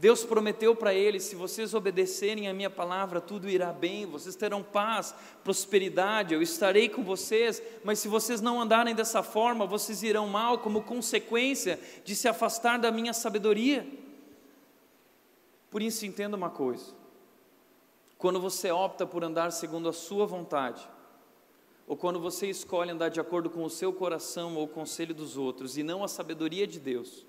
[0.00, 4.62] Deus prometeu para eles: se vocês obedecerem a minha palavra, tudo irá bem, vocês terão
[4.62, 10.26] paz, prosperidade, eu estarei com vocês, mas se vocês não andarem dessa forma, vocês irão
[10.26, 13.86] mal como consequência de se afastar da minha sabedoria.
[15.70, 16.94] Por isso, entenda uma coisa:
[18.16, 20.88] quando você opta por andar segundo a sua vontade,
[21.90, 25.36] ou quando você escolhe andar de acordo com o seu coração ou o conselho dos
[25.36, 27.26] outros e não a sabedoria de Deus,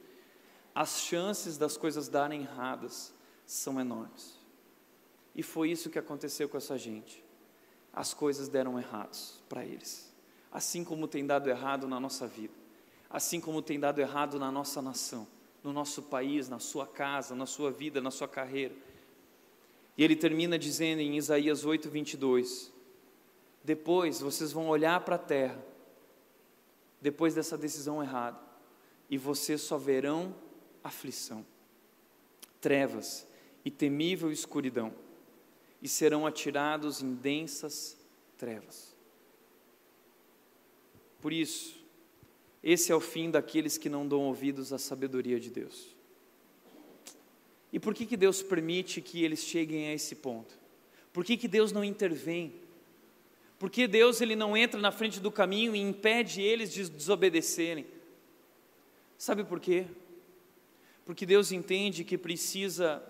[0.76, 3.12] as chances das coisas darem erradas
[3.44, 4.38] são enormes.
[5.34, 7.26] E foi isso que aconteceu com essa gente.
[7.92, 10.14] As coisas deram errados para eles,
[10.52, 12.54] assim como tem dado errado na nossa vida,
[13.10, 15.28] assim como tem dado errado na nossa nação,
[15.64, 18.76] no nosso país, na sua casa, na sua vida, na sua carreira.
[19.98, 22.71] E ele termina dizendo em Isaías 8, 22:
[23.64, 25.64] Depois vocês vão olhar para a terra,
[27.00, 28.40] depois dessa decisão errada,
[29.10, 30.36] e vocês só verão
[30.84, 31.46] aflição,
[32.60, 33.28] trevas
[33.64, 34.94] e temível escuridão
[35.82, 37.98] e serão atirados em densas
[38.38, 38.96] trevas.
[41.20, 41.80] Por isso,
[42.64, 45.96] esse é o fim daqueles que não dão ouvidos à sabedoria de Deus.
[47.74, 50.60] E por que, que Deus permite que eles cheguem a esse ponto?
[51.14, 52.61] Por que, que Deus não intervém?
[53.62, 57.86] Por que Deus ele não entra na frente do caminho e impede eles de desobedecerem?
[59.20, 59.86] Sabe por quê?
[61.06, 63.04] Porque Deus entende que precisa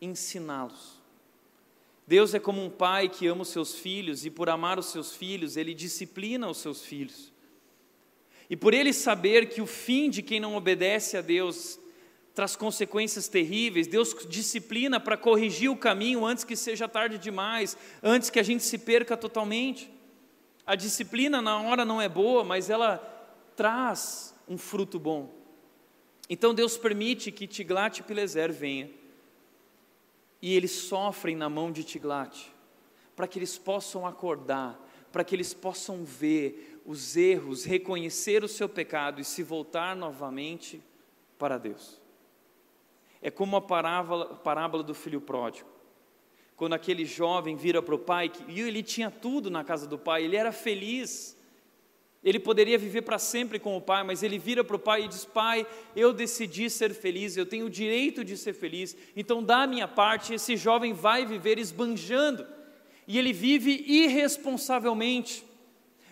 [0.00, 1.02] ensiná-los.
[2.06, 5.12] Deus é como um pai que ama os seus filhos e, por amar os seus
[5.12, 7.32] filhos, ele disciplina os seus filhos.
[8.48, 11.80] E por ele saber que o fim de quem não obedece a Deus
[12.32, 18.30] traz consequências terríveis, Deus disciplina para corrigir o caminho antes que seja tarde demais, antes
[18.30, 19.95] que a gente se perca totalmente.
[20.66, 22.98] A disciplina na hora não é boa, mas ela
[23.54, 25.32] traz um fruto bom.
[26.28, 28.90] Então Deus permite que Tiglat-Pileser venha
[30.42, 32.52] e eles sofrem na mão de Tiglat,
[33.14, 34.78] para que eles possam acordar,
[35.12, 40.82] para que eles possam ver os erros, reconhecer o seu pecado e se voltar novamente
[41.38, 42.00] para Deus.
[43.22, 45.75] É como a parábola, parábola do filho pródigo.
[46.56, 50.24] Quando aquele jovem vira para o pai, e ele tinha tudo na casa do pai,
[50.24, 51.36] ele era feliz,
[52.24, 55.08] ele poderia viver para sempre com o pai, mas ele vira para o pai e
[55.08, 59.66] diz: Pai, eu decidi ser feliz, eu tenho o direito de ser feliz, então da
[59.66, 62.46] minha parte, esse jovem vai viver esbanjando,
[63.06, 65.44] e ele vive irresponsavelmente,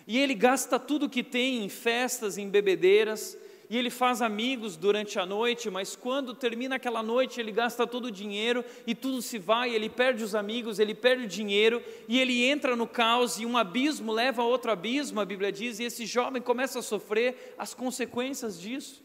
[0.07, 3.35] e ele gasta tudo que tem em festas, em bebedeiras,
[3.69, 8.05] e ele faz amigos durante a noite, mas quando termina aquela noite, ele gasta todo
[8.05, 12.19] o dinheiro e tudo se vai, ele perde os amigos, ele perde o dinheiro e
[12.19, 15.83] ele entra no caos e um abismo leva a outro abismo, a Bíblia diz, e
[15.83, 19.03] esse jovem começa a sofrer as consequências disso.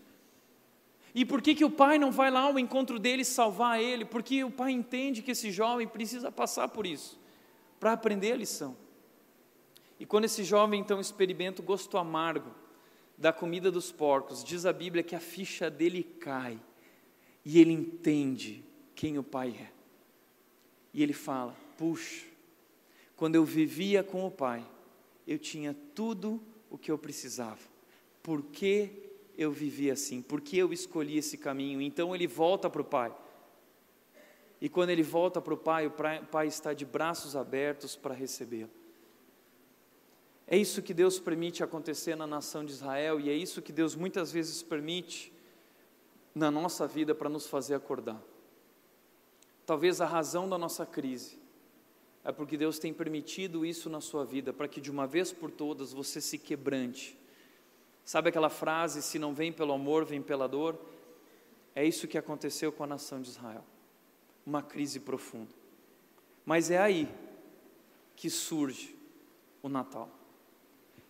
[1.14, 4.04] E por que, que o pai não vai lá ao encontro dele salvar ele?
[4.04, 7.18] Porque o pai entende que esse jovem precisa passar por isso,
[7.80, 8.76] para aprender a lição.
[9.98, 12.59] E quando esse jovem então experimenta o gosto amargo,
[13.20, 16.58] da comida dos porcos, diz a Bíblia que a ficha dele cai
[17.44, 19.70] e ele entende quem o Pai é.
[20.94, 22.24] E ele fala: Puxa,
[23.14, 24.66] quando eu vivia com o Pai,
[25.26, 27.60] eu tinha tudo o que eu precisava.
[28.22, 28.90] Por que
[29.36, 30.22] eu vivia assim?
[30.22, 31.82] Por que eu escolhi esse caminho?
[31.82, 33.14] Então ele volta para o Pai.
[34.62, 35.92] E quando ele volta para o Pai, o
[36.30, 38.79] Pai está de braços abertos para recebê-lo.
[40.52, 43.94] É isso que Deus permite acontecer na nação de Israel e é isso que Deus
[43.94, 45.32] muitas vezes permite
[46.34, 48.20] na nossa vida para nos fazer acordar.
[49.64, 51.38] Talvez a razão da nossa crise
[52.24, 55.52] é porque Deus tem permitido isso na sua vida, para que de uma vez por
[55.52, 57.16] todas você se quebrante.
[58.04, 60.76] Sabe aquela frase: se não vem pelo amor, vem pela dor?
[61.76, 63.64] É isso que aconteceu com a nação de Israel.
[64.44, 65.54] Uma crise profunda.
[66.44, 67.08] Mas é aí
[68.16, 68.96] que surge
[69.62, 70.19] o Natal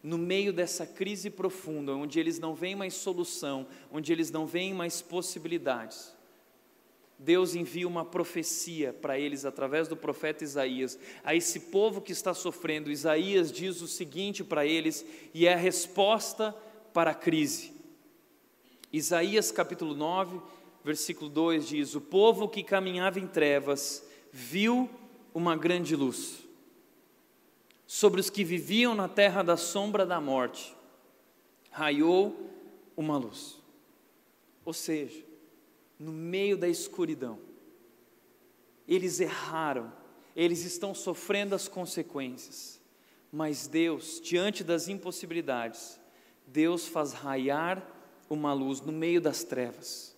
[0.02, 4.72] no meio dessa crise profunda, onde eles não veem mais solução, onde eles não veem
[4.72, 6.14] mais possibilidades,
[7.18, 10.98] Deus envia uma profecia para eles através do profeta Isaías.
[11.22, 15.56] A esse povo que está sofrendo, Isaías diz o seguinte para eles, e é a
[15.58, 16.56] resposta
[16.94, 17.74] para a crise.
[18.90, 20.40] Isaías capítulo 9,
[20.82, 24.88] versículo 2 diz: O povo que caminhava em trevas viu
[25.34, 26.49] uma grande luz
[27.92, 30.76] sobre os que viviam na terra da sombra da morte,
[31.72, 32.48] raiou
[32.96, 33.58] uma luz.
[34.64, 35.24] Ou seja,
[35.98, 37.40] no meio da escuridão,
[38.86, 39.92] eles erraram,
[40.36, 42.80] eles estão sofrendo as consequências,
[43.32, 45.98] mas Deus, diante das impossibilidades,
[46.46, 47.84] Deus faz raiar
[48.30, 50.14] uma luz no meio das trevas.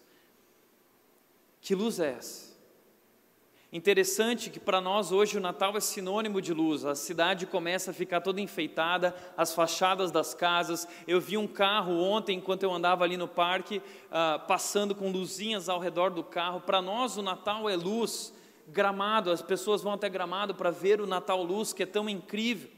[1.62, 2.51] Que luz é essa?
[3.74, 7.94] Interessante que para nós hoje o Natal é sinônimo de luz, a cidade começa a
[7.94, 10.86] ficar toda enfeitada, as fachadas das casas.
[11.08, 15.70] Eu vi um carro ontem, enquanto eu andava ali no parque, uh, passando com luzinhas
[15.70, 16.60] ao redor do carro.
[16.60, 18.34] Para nós o Natal é luz,
[18.68, 22.68] gramado, as pessoas vão até gramado para ver o Natal luz, que é tão incrível.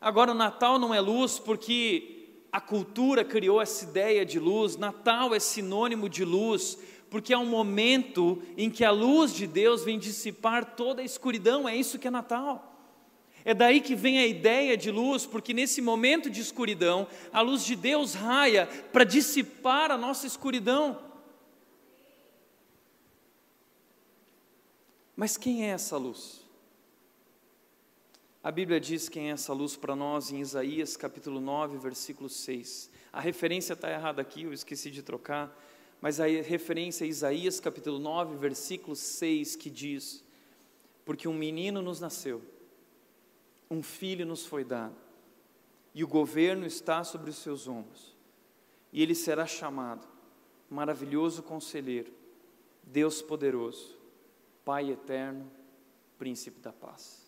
[0.00, 2.18] Agora, o Natal não é luz porque
[2.50, 6.76] a cultura criou essa ideia de luz, Natal é sinônimo de luz,
[7.10, 11.68] porque é um momento em que a luz de Deus vem dissipar toda a escuridão,
[11.68, 12.68] é isso que é Natal.
[13.44, 17.64] É daí que vem a ideia de luz, porque nesse momento de escuridão, a luz
[17.64, 21.00] de Deus raia para dissipar a nossa escuridão.
[25.16, 26.46] Mas quem é essa luz?
[28.42, 32.90] A Bíblia diz quem é essa luz para nós em Isaías capítulo 9, versículo 6.
[33.12, 35.52] A referência está errada aqui, eu esqueci de trocar,
[36.00, 40.24] mas a referência é Isaías capítulo 9, versículo 6, que diz:
[41.04, 42.40] Porque um menino nos nasceu,
[43.70, 44.96] um filho nos foi dado,
[45.94, 48.16] e o governo está sobre os seus ombros,
[48.92, 50.06] e ele será chamado
[50.70, 52.12] Maravilhoso Conselheiro,
[52.82, 53.98] Deus Poderoso,
[54.64, 55.50] Pai Eterno,
[56.18, 57.26] Príncipe da Paz.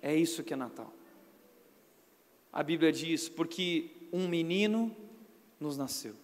[0.00, 0.92] É isso que é Natal.
[2.52, 4.94] A Bíblia diz: porque um menino
[5.58, 6.14] nos nasceu.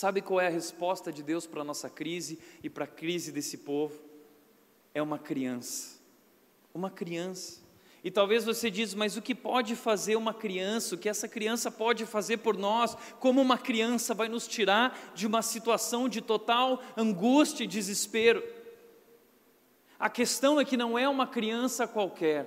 [0.00, 3.32] Sabe qual é a resposta de Deus para a nossa crise e para a crise
[3.32, 4.00] desse povo?
[4.94, 5.98] É uma criança.
[6.72, 7.60] Uma criança.
[8.04, 10.94] E talvez você diz, mas o que pode fazer uma criança?
[10.94, 12.96] O que essa criança pode fazer por nós?
[13.18, 18.40] Como uma criança vai nos tirar de uma situação de total angústia e desespero?
[19.98, 22.46] A questão é que não é uma criança qualquer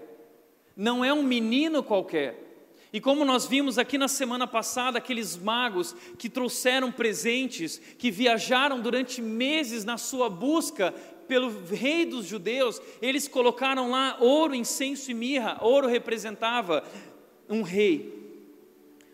[0.76, 2.51] não é um menino qualquer.
[2.94, 8.82] E como nós vimos aqui na semana passada, aqueles magos que trouxeram presentes, que viajaram
[8.82, 10.94] durante meses na sua busca
[11.26, 15.58] pelo rei dos judeus, eles colocaram lá ouro, incenso e mirra.
[15.62, 16.84] Ouro representava
[17.48, 18.14] um rei,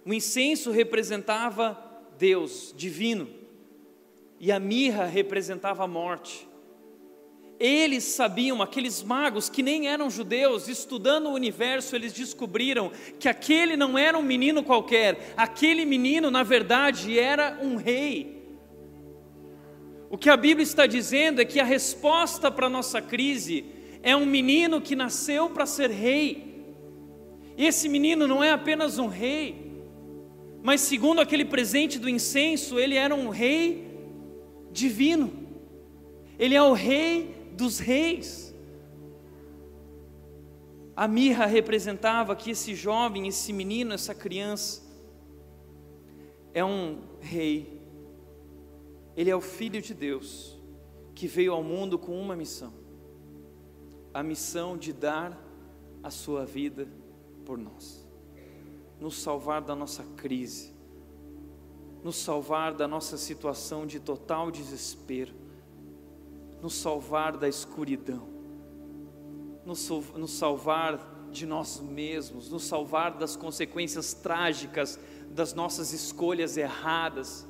[0.04, 1.78] o incenso representava
[2.18, 3.30] Deus divino,
[4.40, 6.47] e a mirra representava a morte.
[7.60, 13.76] Eles sabiam, aqueles magos que nem eram judeus, estudando o universo, eles descobriram que aquele
[13.76, 18.38] não era um menino qualquer, aquele menino, na verdade, era um rei.
[20.10, 23.66] O que a Bíblia está dizendo é que a resposta para a nossa crise
[24.04, 26.64] é um menino que nasceu para ser rei.
[27.58, 29.68] E esse menino não é apenas um rei,
[30.62, 33.88] mas segundo aquele presente do incenso, ele era um rei
[34.72, 35.34] divino.
[36.38, 38.54] Ele é o rei dos reis.
[40.96, 44.84] A mirra representava que esse jovem, esse menino, essa criança,
[46.54, 47.82] é um rei.
[49.16, 50.56] Ele é o filho de Deus,
[51.16, 52.72] que veio ao mundo com uma missão:
[54.14, 55.38] a missão de dar
[56.04, 56.88] a sua vida
[57.44, 58.08] por nós,
[59.00, 60.72] nos salvar da nossa crise,
[62.04, 65.47] nos salvar da nossa situação de total desespero
[66.62, 68.28] nos salvar da escuridão,
[69.66, 77.46] nos, nos salvar de nós mesmos, nos salvar das consequências trágicas das nossas escolhas erradas,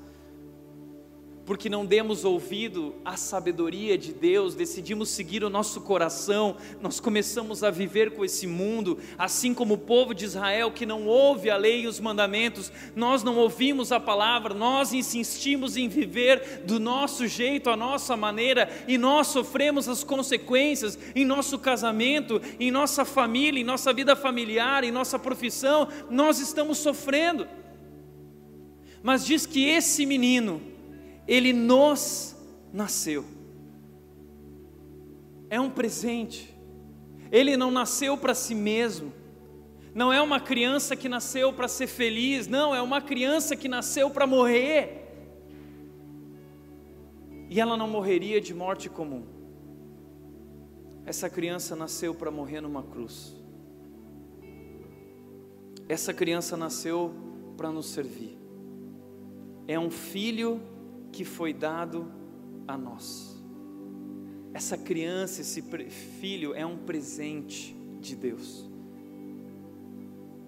[1.47, 7.63] porque não demos ouvido à sabedoria de Deus, decidimos seguir o nosso coração, nós começamos
[7.63, 11.55] a viver com esse mundo, assim como o povo de Israel que não ouve a
[11.55, 17.25] lei e os mandamentos, nós não ouvimos a palavra, nós insistimos em viver do nosso
[17.25, 23.61] jeito, a nossa maneira, e nós sofremos as consequências em nosso casamento, em nossa família,
[23.61, 27.47] em nossa vida familiar, em nossa profissão, nós estamos sofrendo.
[29.01, 30.75] Mas diz que esse menino,
[31.27, 32.35] ele nos
[32.71, 33.25] nasceu.
[35.49, 36.55] É um presente.
[37.31, 39.11] Ele não nasceu para si mesmo.
[39.93, 44.11] Não é uma criança que nasceu para ser feliz, não, é uma criança que nasceu
[44.11, 45.05] para morrer.
[47.49, 49.23] E ela não morreria de morte comum.
[51.03, 53.35] Essa criança nasceu para morrer numa cruz.
[55.89, 57.13] Essa criança nasceu
[57.55, 58.37] para nos servir.
[59.67, 60.61] É um filho
[61.11, 62.11] que foi dado
[62.67, 63.37] a nós.
[64.53, 65.61] Essa criança, esse
[66.19, 68.67] filho é um presente de Deus.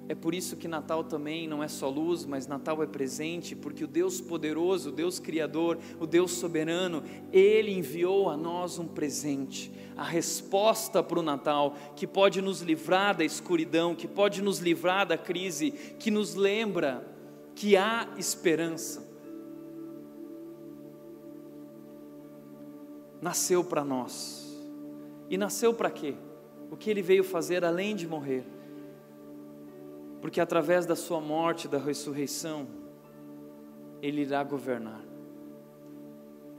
[0.10, 3.84] É por isso que Natal também não é só luz, mas Natal é presente, porque
[3.84, 9.72] o Deus poderoso, o Deus criador, o Deus soberano, ele enviou a nós um presente,
[9.96, 15.06] a resposta para o Natal, que pode nos livrar da escuridão, que pode nos livrar
[15.06, 15.70] da crise,
[16.00, 17.08] que nos lembra
[17.54, 19.09] que há esperança.
[23.22, 24.48] Nasceu para nós.
[25.30, 26.16] E nasceu para quê?
[26.72, 28.46] O que ele veio fazer além de morrer?
[30.22, 32.68] Porque através da sua morte, da ressurreição,
[34.02, 35.02] ele irá governar.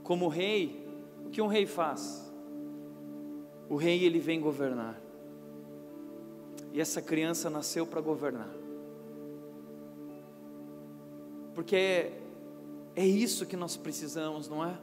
[0.03, 0.87] Como rei,
[1.25, 2.31] o que um rei faz?
[3.69, 4.99] O rei ele vem governar.
[6.73, 8.49] E essa criança nasceu para governar.
[11.53, 12.21] Porque é,
[12.95, 14.77] é isso que nós precisamos, não é?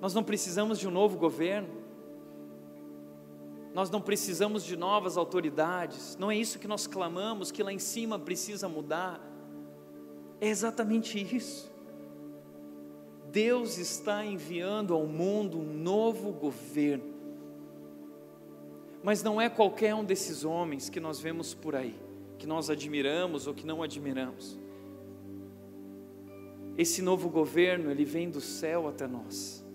[0.00, 1.68] Nós não precisamos de um novo governo.
[3.74, 6.16] Nós não precisamos de novas autoridades.
[6.16, 9.20] Não é isso que nós clamamos, que lá em cima precisa mudar.
[10.40, 11.70] É exatamente isso.
[13.30, 17.14] Deus está enviando ao mundo um novo governo.
[19.02, 21.94] Mas não é qualquer um desses homens que nós vemos por aí,
[22.38, 24.58] que nós admiramos ou que não admiramos.
[26.78, 29.65] Esse novo governo, ele vem do céu até nós.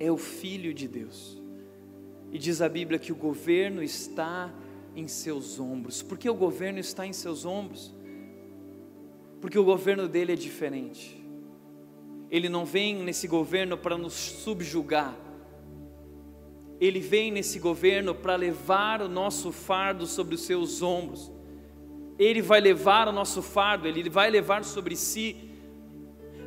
[0.00, 1.40] É o Filho de Deus.
[2.32, 4.50] E diz a Bíblia que o governo está
[4.96, 6.02] em seus ombros.
[6.02, 7.94] Por que o governo está em seus ombros?
[9.40, 11.22] Porque o governo dele é diferente.
[12.30, 15.16] Ele não vem nesse governo para nos subjugar.
[16.80, 21.30] Ele vem nesse governo para levar o nosso fardo sobre os seus ombros.
[22.18, 25.49] Ele vai levar o nosso fardo, ele vai levar sobre si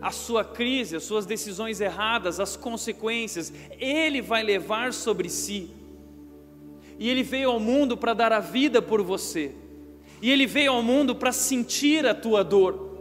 [0.04, 5.70] a sua crise, as suas decisões erradas, as consequências, Ele vai levar sobre si.
[7.00, 9.54] E Ele veio ao mundo para dar a vida por você,
[10.22, 12.92] e Ele veio ao mundo para sentir a tua dor.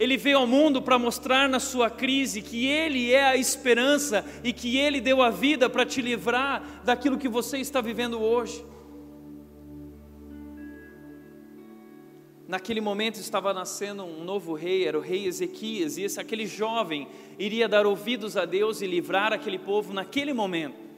[0.00, 4.52] Ele veio ao mundo para mostrar na sua crise que Ele é a esperança e
[4.52, 8.64] que Ele deu a vida para te livrar daquilo que você está vivendo hoje.
[12.48, 17.06] Naquele momento estava nascendo um novo rei, era o rei Ezequias, e esse, aquele jovem
[17.38, 20.88] iria dar ouvidos a Deus e livrar aquele povo naquele momento.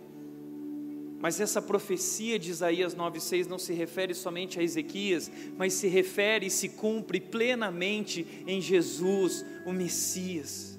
[1.20, 5.28] Mas essa profecia de Isaías 9,6 não se refere somente a Ezequias,
[5.58, 10.78] mas se refere e se cumpre plenamente em Jesus, o Messias.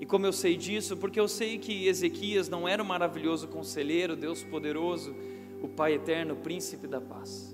[0.00, 0.96] E como eu sei disso?
[0.96, 5.14] Porque eu sei que Ezequias não era o maravilhoso conselheiro, Deus poderoso,
[5.62, 7.53] o Pai eterno, o príncipe da paz.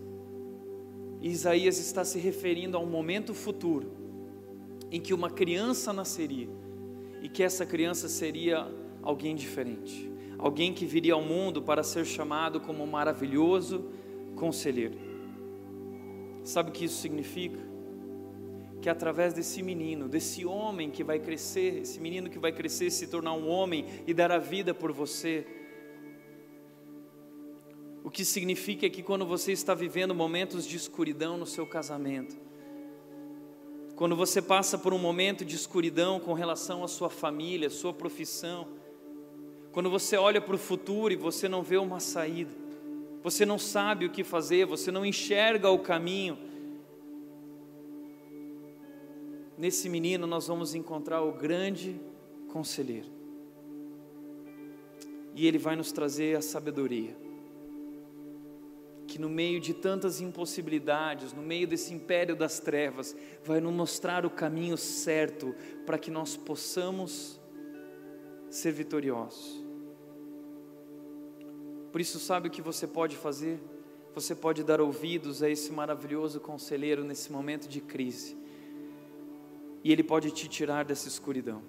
[1.28, 3.92] Isaías está se referindo a um momento futuro
[4.90, 6.48] em que uma criança nasceria
[7.22, 8.66] e que essa criança seria
[9.02, 13.84] alguém diferente, alguém que viria ao mundo para ser chamado como maravilhoso
[14.34, 14.98] conselheiro.
[16.42, 17.60] Sabe o que isso significa?
[18.80, 23.06] Que através desse menino, desse homem que vai crescer, esse menino que vai crescer, se
[23.06, 25.46] tornar um homem e dar a vida por você,
[28.02, 32.36] o que significa que quando você está vivendo momentos de escuridão no seu casamento,
[33.94, 37.92] quando você passa por um momento de escuridão com relação à sua família, à sua
[37.92, 38.66] profissão,
[39.72, 42.50] quando você olha para o futuro e você não vê uma saída,
[43.22, 46.38] você não sabe o que fazer, você não enxerga o caminho,
[49.58, 52.00] nesse menino nós vamos encontrar o grande
[52.48, 53.08] conselheiro.
[55.34, 57.29] E ele vai nos trazer a sabedoria
[59.10, 64.24] que no meio de tantas impossibilidades, no meio desse império das trevas, vai nos mostrar
[64.24, 65.52] o caminho certo
[65.84, 67.40] para que nós possamos
[68.48, 69.64] ser vitoriosos.
[71.90, 73.60] Por isso, sabe o que você pode fazer?
[74.14, 78.36] Você pode dar ouvidos a esse maravilhoso conselheiro nesse momento de crise,
[79.82, 81.62] e ele pode te tirar dessa escuridão.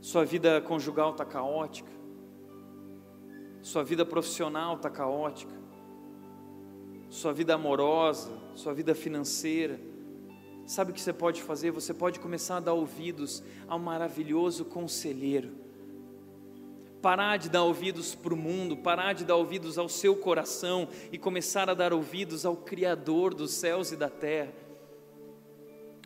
[0.00, 1.90] Sua vida conjugal está caótica,
[3.62, 5.61] sua vida profissional está caótica,
[7.12, 9.78] sua vida amorosa, sua vida financeira.
[10.64, 11.70] Sabe o que você pode fazer?
[11.70, 15.50] Você pode começar a dar ouvidos ao maravilhoso conselheiro.
[17.02, 21.18] Parar de dar ouvidos para o mundo, parar de dar ouvidos ao seu coração e
[21.18, 24.54] começar a dar ouvidos ao Criador dos céus e da terra.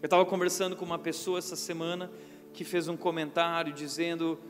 [0.03, 2.11] Eu estava conversando com uma pessoa essa semana
[2.53, 4.41] que fez um comentário dizendo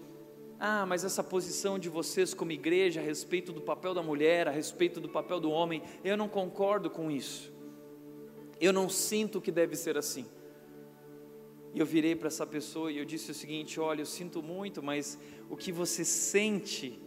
[0.58, 4.50] ah, mas essa posição de vocês como igreja a respeito do papel da mulher, a
[4.50, 7.52] respeito do papel do homem, eu não concordo com isso.
[8.58, 10.26] Eu não sinto que deve ser assim.
[11.74, 14.82] E eu virei para essa pessoa e eu disse o seguinte: olha, eu sinto muito,
[14.82, 15.18] mas
[15.50, 16.98] o que você sente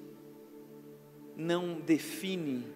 [1.35, 2.67] não define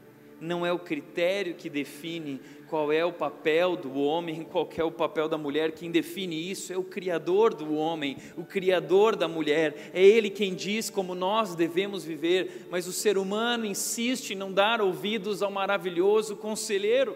[0.44, 4.92] não é o critério que define qual é o papel do homem, qual é o
[4.92, 9.92] papel da mulher, quem define isso é o Criador do homem, o Criador da mulher,
[9.94, 14.52] é Ele quem diz como nós devemos viver, mas o ser humano insiste em não
[14.52, 17.16] dar ouvidos ao maravilhoso conselheiro.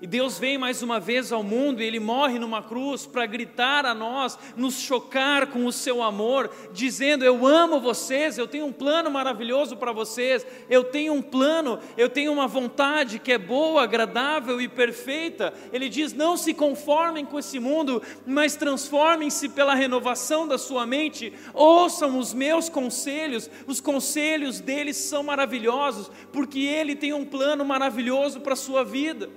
[0.00, 3.84] E Deus vem mais uma vez ao mundo e Ele morre numa cruz para gritar
[3.84, 8.72] a nós, nos chocar com o seu amor, dizendo: Eu amo vocês, eu tenho um
[8.72, 13.82] plano maravilhoso para vocês, eu tenho um plano, eu tenho uma vontade que é boa,
[13.82, 15.52] agradável e perfeita.
[15.72, 21.32] Ele diz: Não se conformem com esse mundo, mas transformem-se pela renovação da sua mente,
[21.52, 28.40] ouçam os meus conselhos, os conselhos deles são maravilhosos, porque Ele tem um plano maravilhoso
[28.40, 29.28] para a sua vida.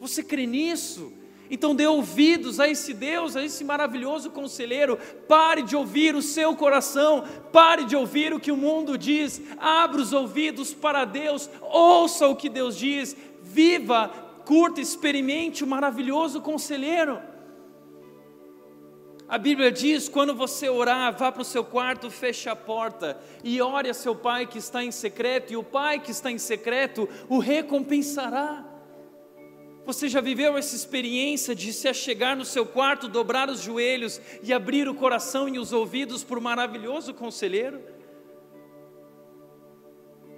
[0.00, 1.12] Você crê nisso?
[1.50, 4.98] Então dê ouvidos a esse Deus, a esse maravilhoso conselheiro.
[5.26, 9.40] Pare de ouvir o seu coração, pare de ouvir o que o mundo diz.
[9.58, 13.16] Abra os ouvidos para Deus, ouça o que Deus diz.
[13.42, 14.08] Viva,
[14.44, 17.18] curta, experimente o maravilhoso conselheiro.
[19.26, 23.60] A Bíblia diz: quando você orar, vá para o seu quarto, feche a porta e
[23.60, 27.08] ore a seu pai que está em secreto, e o pai que está em secreto
[27.28, 28.67] o recompensará.
[29.88, 34.52] Você já viveu essa experiência de se achegar no seu quarto, dobrar os joelhos e
[34.52, 37.80] abrir o coração e os ouvidos para o maravilhoso conselheiro?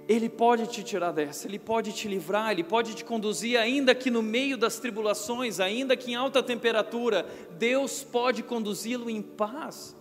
[0.07, 4.09] Ele pode te tirar dessa, Ele pode te livrar, Ele pode te conduzir, ainda que
[4.09, 7.25] no meio das tribulações, ainda que em alta temperatura,
[7.59, 9.93] Deus pode conduzi-lo em paz.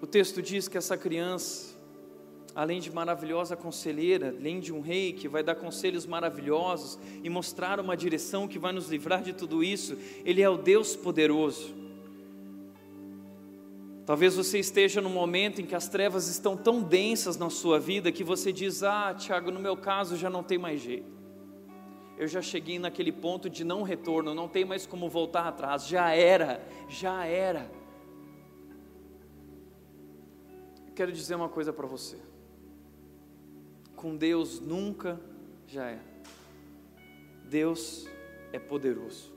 [0.00, 1.71] O texto diz que essa criança,
[2.54, 7.80] além de maravilhosa conselheira, além de um rei que vai dar conselhos maravilhosos e mostrar
[7.80, 11.74] uma direção que vai nos livrar de tudo isso, ele é o Deus poderoso.
[14.04, 18.10] Talvez você esteja num momento em que as trevas estão tão densas na sua vida
[18.10, 21.10] que você diz: Ah, Tiago, no meu caso já não tem mais jeito.
[22.18, 26.10] Eu já cheguei naquele ponto de não retorno, não tem mais como voltar atrás, já
[26.10, 27.70] era, já era.
[30.94, 32.16] Quero dizer uma coisa para você:
[34.02, 35.20] com Deus nunca
[35.68, 36.00] já é.
[37.48, 38.08] Deus
[38.52, 39.32] é poderoso,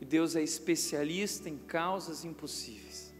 [0.00, 3.14] e Deus é especialista em causas impossíveis.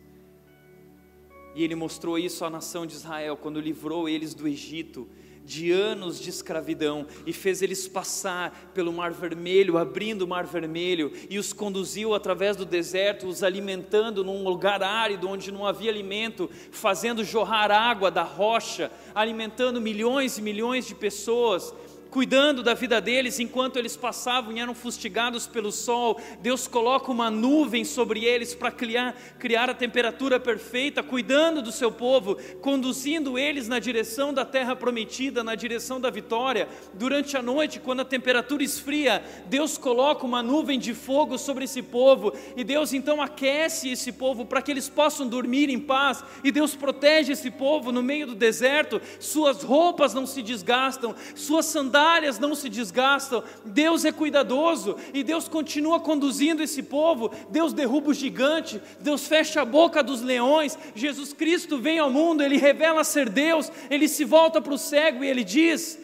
[1.55, 5.07] E ele mostrou isso à nação de Israel quando livrou eles do Egito
[5.45, 11.13] de anos de escravidão e fez eles passar pelo Mar Vermelho, abrindo o Mar Vermelho
[11.29, 16.51] e os conduziu através do deserto, os alimentando num lugar árido onde não havia alimento,
[16.71, 21.75] fazendo jorrar água da rocha, alimentando milhões e milhões de pessoas
[22.13, 26.21] cuidando da vida deles enquanto eles passavam e eram fustigados pelo sol.
[26.43, 31.91] Deus coloca uma nuvem sobre eles para criar, criar a temperatura perfeita, cuidando do seu
[31.91, 36.69] povo, conduzindo eles na direção da terra prometida, na direção da vitória.
[36.93, 41.81] Durante a noite, quando a temperatura esfria, Deus coloca uma nuvem de fogo sobre esse
[41.81, 46.23] povo e Deus então aquece esse povo para que eles possam dormir em paz.
[46.45, 51.65] E Deus protege esse povo no meio do deserto, suas roupas não se desgastam, suas
[51.65, 53.43] sandálias sandálias não se desgastam.
[53.65, 57.31] Deus é cuidadoso e Deus continua conduzindo esse povo.
[57.49, 60.77] Deus derruba o gigante, Deus fecha a boca dos leões.
[60.95, 65.23] Jesus Cristo vem ao mundo, ele revela ser Deus, ele se volta para o cego
[65.23, 65.99] e ele diz: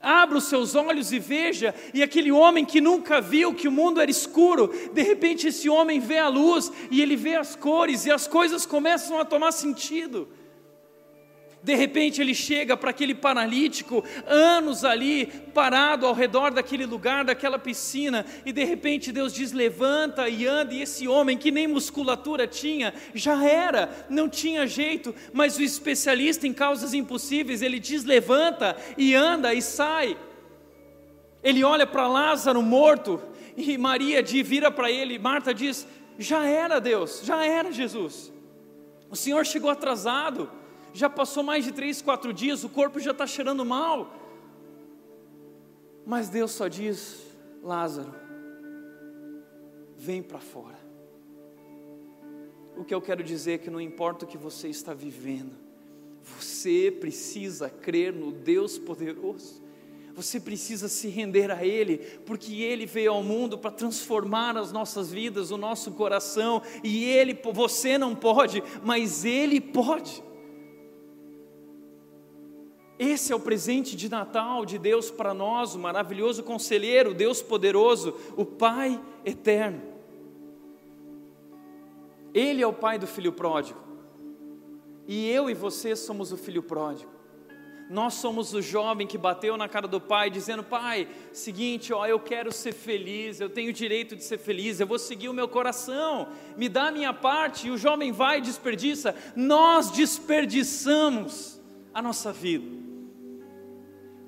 [0.00, 4.00] Abra os seus olhos e veja, e aquele homem que nunca viu que o mundo
[4.00, 8.10] era escuro, de repente esse homem vê a luz e ele vê as cores e
[8.10, 10.28] as coisas começam a tomar sentido.
[11.62, 17.58] De repente ele chega para aquele paralítico, anos ali, parado ao redor daquele lugar, daquela
[17.58, 22.46] piscina, e de repente Deus diz: levanta e anda, e esse homem que nem musculatura
[22.46, 28.76] tinha, já era, não tinha jeito, mas o especialista em causas impossíveis, ele diz: levanta
[28.96, 30.16] e anda e sai.
[31.42, 33.20] Ele olha para Lázaro morto,
[33.56, 38.32] e Maria de vira para ele, Marta diz: já era Deus, já era Jesus,
[39.10, 40.57] o Senhor chegou atrasado
[40.92, 44.12] já passou mais de três, quatro dias, o corpo já está cheirando mal.
[46.06, 47.22] Mas Deus só diz:
[47.62, 48.14] Lázaro,
[49.96, 50.78] vem para fora.
[52.76, 55.52] O que eu quero dizer é que não importa o que você está vivendo,
[56.22, 59.66] você precisa crer no Deus poderoso.
[60.14, 65.12] Você precisa se render a Ele, porque Ele veio ao mundo para transformar as nossas
[65.12, 70.20] vidas, o nosso coração, e Ele, você não pode, mas Ele pode.
[72.98, 78.14] Esse é o presente de Natal de Deus para nós, o maravilhoso conselheiro, Deus poderoso,
[78.36, 79.82] o Pai eterno.
[82.34, 83.80] Ele é o pai do filho pródigo.
[85.06, 87.10] E eu e você somos o filho pródigo.
[87.88, 92.20] Nós somos o jovem que bateu na cara do pai, dizendo: Pai, seguinte, ó, eu
[92.20, 95.48] quero ser feliz, eu tenho o direito de ser feliz, eu vou seguir o meu
[95.48, 97.68] coração, me dá a minha parte.
[97.68, 99.14] E o jovem vai e desperdiça.
[99.34, 101.58] Nós desperdiçamos
[101.94, 102.87] a nossa vida.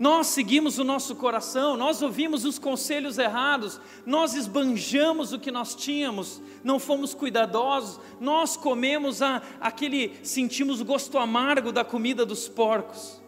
[0.01, 5.75] Nós seguimos o nosso coração, nós ouvimos os conselhos errados, nós esbanjamos o que nós
[5.75, 12.49] tínhamos, não fomos cuidadosos, nós comemos a, aquele, sentimos o gosto amargo da comida dos
[12.49, 13.21] porcos.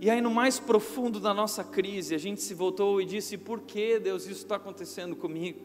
[0.00, 3.62] E aí, no mais profundo da nossa crise, a gente se voltou e disse: por
[3.62, 5.58] que, Deus, isso está acontecendo comigo?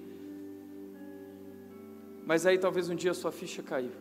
[2.26, 3.92] Mas aí talvez um dia a sua ficha caiu,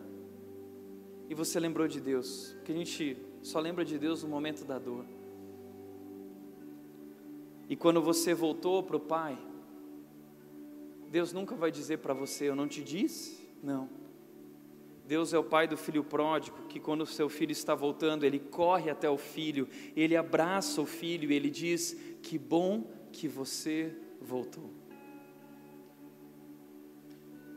[1.29, 4.79] e você lembrou de Deus, porque a gente só lembra de Deus no momento da
[4.79, 5.05] dor.
[7.69, 9.37] E quando você voltou para o Pai,
[11.09, 13.47] Deus nunca vai dizer para você: Eu não te disse?
[13.63, 13.89] Não.
[15.07, 18.39] Deus é o pai do filho pródigo, que quando o seu filho está voltando, ele
[18.39, 23.95] corre até o filho, ele abraça o filho e ele diz: Que bom que você
[24.21, 24.69] voltou.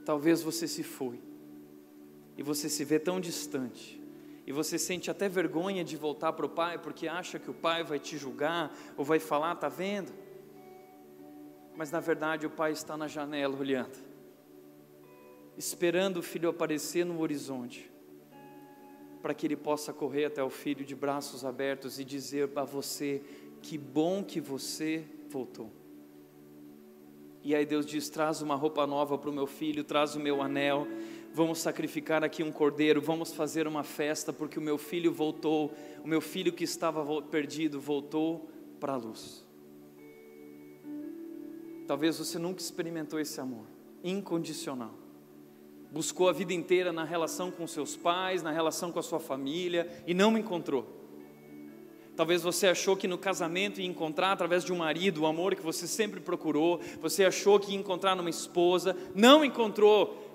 [0.04, 1.20] Talvez você se foi,
[2.36, 3.99] e você se vê tão distante,
[4.50, 7.84] e você sente até vergonha de voltar para o pai, porque acha que o pai
[7.84, 10.12] vai te julgar, ou vai falar: Está vendo?
[11.76, 14.10] Mas na verdade o pai está na janela olhando
[15.60, 17.90] esperando o filho aparecer no horizonte,
[19.20, 23.22] para que ele possa correr até o filho de braços abertos e dizer para você:
[23.60, 25.70] Que bom que você voltou.
[27.42, 30.40] E aí Deus diz: Traz uma roupa nova para o meu filho, traz o meu
[30.40, 30.86] anel,
[31.32, 35.72] vamos sacrificar aqui um cordeiro, vamos fazer uma festa, porque o meu filho voltou,
[36.04, 39.46] o meu filho que estava perdido voltou para a luz.
[41.86, 43.66] Talvez você nunca experimentou esse amor
[44.02, 44.94] incondicional
[45.90, 49.88] buscou a vida inteira na relação com seus pais, na relação com a sua família
[50.06, 50.86] e não encontrou.
[52.16, 55.62] Talvez você achou que no casamento ia encontrar através de um marido o amor que
[55.62, 60.29] você sempre procurou, você achou que ia encontrar numa esposa, não encontrou,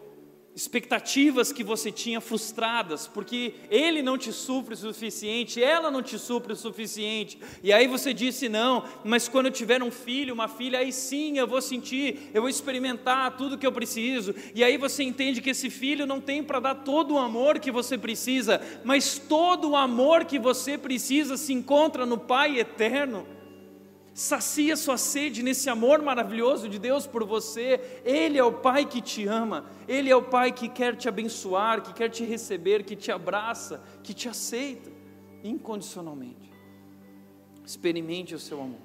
[0.55, 6.17] expectativas que você tinha frustradas, porque ele não te supre o suficiente, ela não te
[6.17, 10.47] supre o suficiente, e aí você disse não, mas quando eu tiver um filho, uma
[10.47, 14.77] filha, aí sim eu vou sentir, eu vou experimentar tudo que eu preciso, e aí
[14.77, 18.61] você entende que esse filho não tem para dar todo o amor que você precisa,
[18.85, 23.34] mas todo o amor que você precisa se encontra no Pai eterno.
[24.15, 28.01] Sacia sua sede nesse amor maravilhoso de Deus por você.
[28.05, 31.81] Ele é o Pai que te ama, Ele é o Pai que quer te abençoar,
[31.81, 34.89] que quer te receber, que te abraça, que te aceita
[35.43, 36.49] incondicionalmente.
[37.65, 38.79] Experimente o seu amor.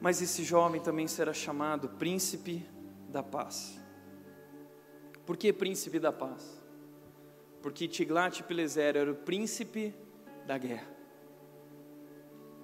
[0.00, 2.64] Mas esse jovem também será chamado príncipe
[3.08, 3.80] da paz.
[5.26, 6.62] Por que príncipe da paz?
[7.60, 9.92] Porque Tiglat-Pileser era o príncipe
[10.46, 10.99] da guerra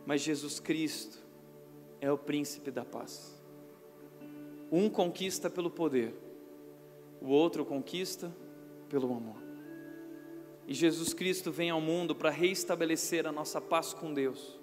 [0.07, 1.19] mas Jesus Cristo
[2.01, 3.37] é o príncipe da paz.
[4.71, 6.15] Um conquista pelo poder,
[7.21, 8.35] o outro conquista
[8.89, 9.43] pelo amor.
[10.67, 14.59] E Jesus Cristo vem ao mundo para reestabelecer a nossa paz com Deus,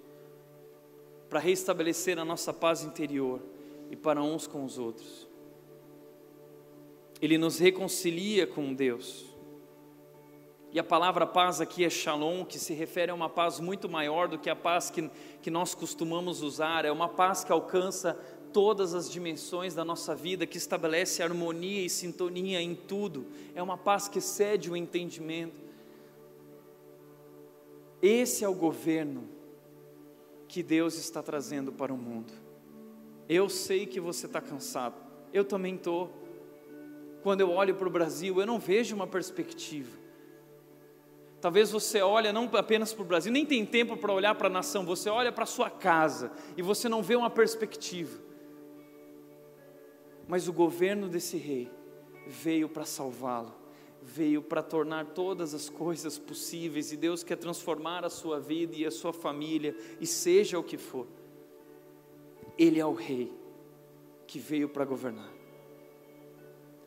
[1.28, 3.42] para reestabelecer a nossa paz interior
[3.90, 5.28] e para uns com os outros.
[7.20, 9.33] Ele nos reconcilia com Deus.
[10.74, 14.26] E a palavra paz aqui é shalom, que se refere a uma paz muito maior
[14.26, 15.08] do que a paz que,
[15.40, 18.18] que nós costumamos usar, é uma paz que alcança
[18.52, 23.78] todas as dimensões da nossa vida, que estabelece harmonia e sintonia em tudo, é uma
[23.78, 25.54] paz que excede o entendimento.
[28.02, 29.28] Esse é o governo
[30.48, 32.32] que Deus está trazendo para o mundo.
[33.28, 34.96] Eu sei que você está cansado,
[35.32, 36.10] eu também estou.
[37.22, 40.02] Quando eu olho para o Brasil, eu não vejo uma perspectiva.
[41.44, 44.50] Talvez você olhe não apenas para o Brasil, nem tem tempo para olhar para a
[44.50, 48.18] nação, você olha para a sua casa e você não vê uma perspectiva.
[50.26, 51.70] Mas o governo desse rei
[52.26, 53.54] veio para salvá-lo,
[54.00, 58.86] veio para tornar todas as coisas possíveis e Deus quer transformar a sua vida e
[58.86, 61.06] a sua família, e seja o que for.
[62.56, 63.30] Ele é o rei
[64.26, 65.30] que veio para governar.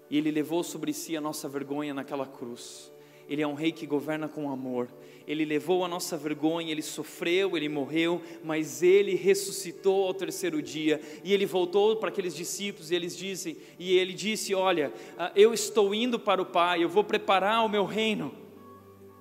[0.10, 2.92] E ele levou sobre si a nossa vergonha naquela cruz.
[3.30, 4.88] Ele é um rei que governa com amor.
[5.28, 11.02] Ele levou a nossa vergonha, ele sofreu, ele morreu, mas ele ressuscitou ao terceiro dia.
[11.24, 15.54] E ele voltou para aqueles discípulos e eles dizem, e ele disse: "Olha, ah, eu
[15.54, 18.34] estou indo para o Pai, eu vou preparar o meu reino.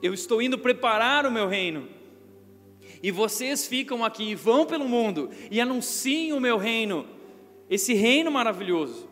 [0.00, 1.88] Eu estou indo preparar o meu reino.
[3.02, 7.06] E vocês ficam aqui, vão pelo mundo e anunciem o meu reino,
[7.68, 9.05] esse reino maravilhoso.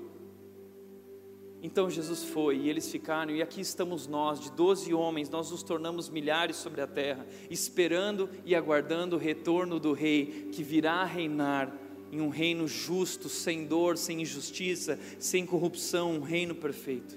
[1.65, 5.62] Então Jesus foi e eles ficaram, e aqui estamos nós, de doze homens, nós nos
[5.62, 11.07] tornamos milhares sobre a terra, esperando e aguardando o retorno do Rei que virá a
[11.07, 11.75] reinar
[12.12, 17.17] em um reino justo, sem dor, sem injustiça, sem corrupção, um reino perfeito.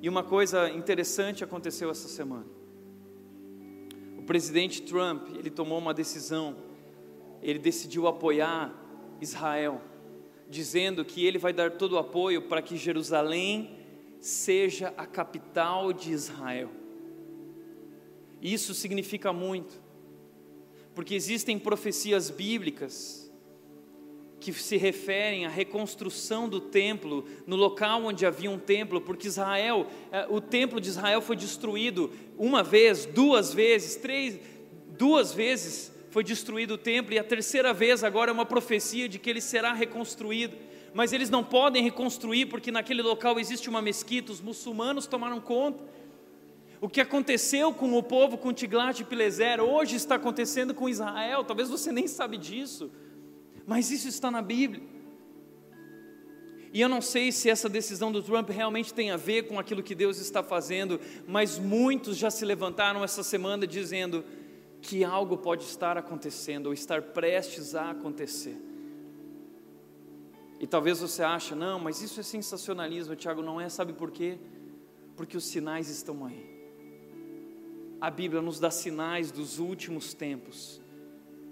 [0.00, 2.46] E uma coisa interessante aconteceu essa semana.
[4.16, 6.54] O presidente Trump, ele tomou uma decisão,
[7.42, 8.72] ele decidiu apoiar
[9.20, 9.80] Israel
[10.48, 13.76] dizendo que ele vai dar todo o apoio para que Jerusalém
[14.20, 16.70] seja a capital de Israel.
[18.40, 19.80] Isso significa muito,
[20.94, 23.26] porque existem profecias bíblicas
[24.38, 29.86] que se referem à reconstrução do templo no local onde havia um templo, porque Israel,
[30.12, 34.38] eh, o templo de Israel foi destruído uma vez, duas vezes, três,
[34.96, 39.18] duas vezes foi destruído o templo, e a terceira vez agora é uma profecia de
[39.18, 40.56] que ele será reconstruído.
[40.94, 45.84] Mas eles não podem reconstruir porque naquele local existe uma mesquita, os muçulmanos tomaram conta.
[46.80, 51.92] O que aconteceu com o povo, com Tiglat-Pileser, hoje está acontecendo com Israel, talvez você
[51.92, 52.90] nem sabe disso,
[53.66, 54.82] mas isso está na Bíblia.
[56.72, 59.82] E eu não sei se essa decisão do Trump realmente tem a ver com aquilo
[59.82, 60.98] que Deus está fazendo,
[61.28, 64.24] mas muitos já se levantaram essa semana dizendo
[64.86, 68.56] que algo pode estar acontecendo ou estar prestes a acontecer.
[70.60, 74.38] E talvez você ache, não, mas isso é sensacionalismo, Tiago, não é, sabe por quê?
[75.16, 76.56] Porque os sinais estão aí.
[78.00, 80.80] A Bíblia nos dá sinais dos últimos tempos,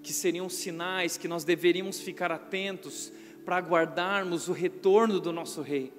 [0.00, 3.12] que seriam sinais que nós deveríamos ficar atentos
[3.44, 5.92] para aguardarmos o retorno do nosso Rei.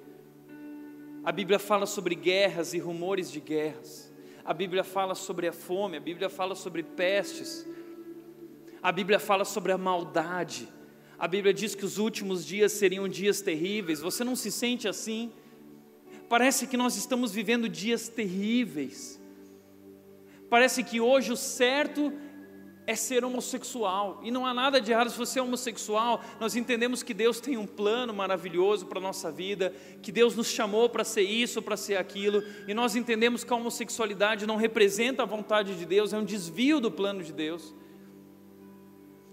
[1.22, 4.05] A Bíblia fala sobre guerras e rumores de guerras.
[4.46, 7.66] A Bíblia fala sobre a fome, a Bíblia fala sobre pestes.
[8.80, 10.68] A Bíblia fala sobre a maldade.
[11.18, 14.00] A Bíblia diz que os últimos dias seriam dias terríveis.
[14.00, 15.32] Você não se sente assim?
[16.28, 19.20] Parece que nós estamos vivendo dias terríveis.
[20.48, 22.12] Parece que hoje o certo
[22.86, 24.20] é ser homossexual.
[24.22, 26.22] E não há nada de errado se você é homossexual.
[26.38, 30.46] Nós entendemos que Deus tem um plano maravilhoso para a nossa vida, que Deus nos
[30.46, 32.44] chamou para ser isso, para ser aquilo.
[32.68, 36.80] E nós entendemos que a homossexualidade não representa a vontade de Deus, é um desvio
[36.80, 37.74] do plano de Deus.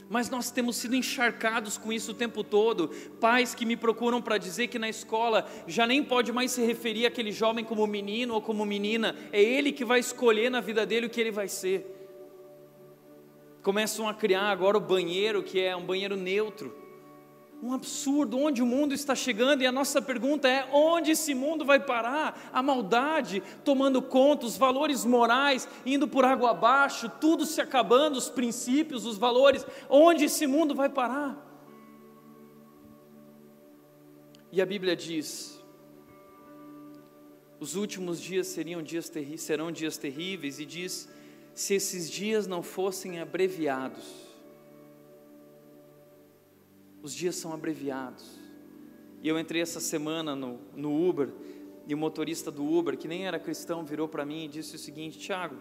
[0.09, 2.89] Mas nós temos sido encharcados com isso o tempo todo.
[3.19, 7.05] Pais que me procuram para dizer que na escola já nem pode mais se referir
[7.05, 11.07] àquele jovem como menino ou como menina, é ele que vai escolher na vida dele
[11.07, 12.02] o que ele vai ser
[13.63, 16.83] começam a criar agora o banheiro, que é um banheiro neutro.
[17.61, 21.63] Um absurdo, onde o mundo está chegando, e a nossa pergunta é: onde esse mundo
[21.63, 22.49] vai parar?
[22.51, 28.29] A maldade tomando conta, os valores morais indo por água abaixo, tudo se acabando, os
[28.29, 31.41] princípios, os valores, onde esse mundo vai parar?
[34.51, 35.63] E a Bíblia diz:
[37.61, 41.07] os últimos dias seriam dias serão dias terríveis, e diz
[41.53, 44.03] se esses dias não fossem abreviados.
[47.01, 48.39] Os dias são abreviados.
[49.21, 51.29] E eu entrei essa semana no, no Uber,
[51.85, 54.79] e o motorista do Uber, que nem era cristão, virou para mim e disse o
[54.79, 55.57] seguinte: Tiago,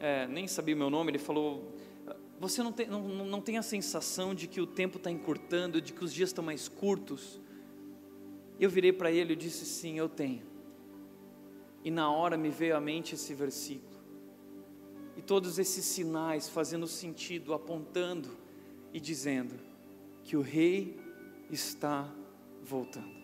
[0.00, 1.72] é, nem sabia o meu nome, ele falou:
[2.40, 5.92] Você não tem, não, não tem a sensação de que o tempo está encurtando, de
[5.92, 7.40] que os dias estão mais curtos?
[8.58, 10.46] Eu virei para ele e disse: Sim, eu tenho.
[11.84, 13.97] E na hora me veio à mente esse versículo
[15.18, 18.28] e todos esses sinais fazendo sentido, apontando
[18.94, 19.52] e dizendo
[20.22, 20.96] que o rei
[21.50, 22.08] está
[22.62, 23.18] voltando.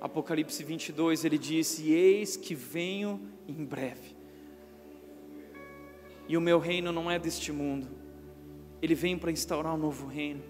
[0.00, 4.16] Apocalipse 22, ele disse: Eis que venho em breve.
[6.26, 7.86] E o meu reino não é deste mundo,
[8.80, 10.42] ele vem para instaurar um novo reino.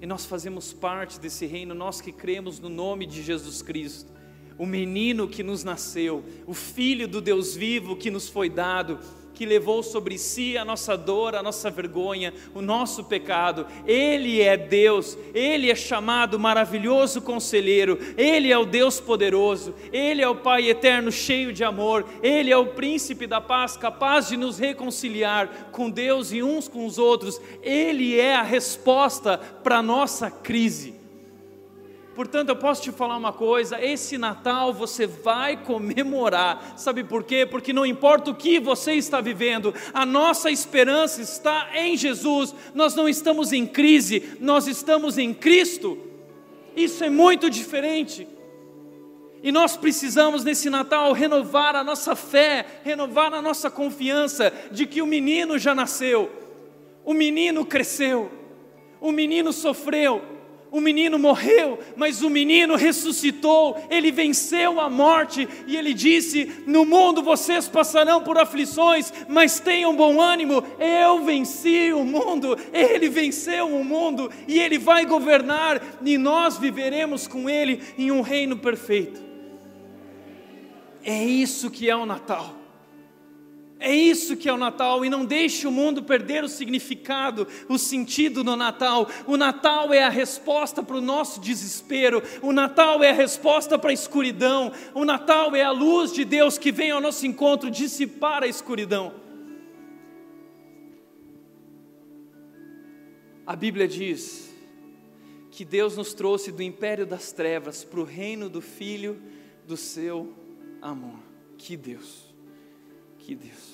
[0.00, 4.10] E nós fazemos parte desse reino, nós que cremos no nome de Jesus Cristo,
[4.56, 8.98] o menino que nos nasceu, o filho do Deus vivo que nos foi dado
[9.40, 13.66] que levou sobre si a nossa dor, a nossa vergonha, o nosso pecado.
[13.86, 20.28] Ele é Deus, ele é chamado maravilhoso conselheiro, ele é o Deus poderoso, ele é
[20.28, 24.58] o Pai eterno cheio de amor, ele é o príncipe da paz, capaz de nos
[24.58, 27.40] reconciliar com Deus e uns com os outros.
[27.62, 30.99] Ele é a resposta para a nossa crise.
[32.20, 36.74] Portanto, eu posso te falar uma coisa: esse Natal você vai comemorar.
[36.76, 37.46] Sabe por quê?
[37.46, 42.54] Porque não importa o que você está vivendo, a nossa esperança está em Jesus.
[42.74, 45.96] Nós não estamos em crise, nós estamos em Cristo.
[46.76, 48.28] Isso é muito diferente.
[49.42, 55.00] E nós precisamos nesse Natal renovar a nossa fé, renovar a nossa confiança de que
[55.00, 56.30] o menino já nasceu,
[57.02, 58.30] o menino cresceu,
[59.00, 60.29] o menino sofreu
[60.70, 66.84] o menino morreu, mas o menino ressuscitou, ele venceu a morte e ele disse: No
[66.84, 73.66] mundo vocês passarão por aflições, mas tenham bom ânimo, eu venci o mundo, ele venceu
[73.68, 79.20] o mundo e ele vai governar e nós viveremos com ele em um reino perfeito.
[81.02, 82.59] É isso que é o Natal.
[83.80, 87.78] É isso que é o Natal, e não deixe o mundo perder o significado, o
[87.78, 89.08] sentido do Natal.
[89.26, 93.88] O Natal é a resposta para o nosso desespero, o Natal é a resposta para
[93.88, 98.42] a escuridão, o Natal é a luz de Deus que vem ao nosso encontro dissipar
[98.42, 99.14] a escuridão.
[103.46, 104.54] A Bíblia diz
[105.50, 109.20] que Deus nos trouxe do império das trevas para o reino do Filho
[109.66, 110.34] do seu
[110.82, 111.18] amor.
[111.56, 112.30] Que Deus!
[113.18, 113.69] Que Deus!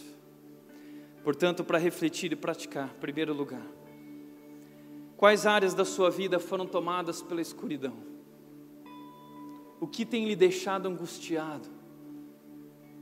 [1.26, 3.66] Portanto, para refletir e praticar, em primeiro lugar,
[5.16, 7.96] quais áreas da sua vida foram tomadas pela escuridão?
[9.80, 11.68] O que tem lhe deixado angustiado?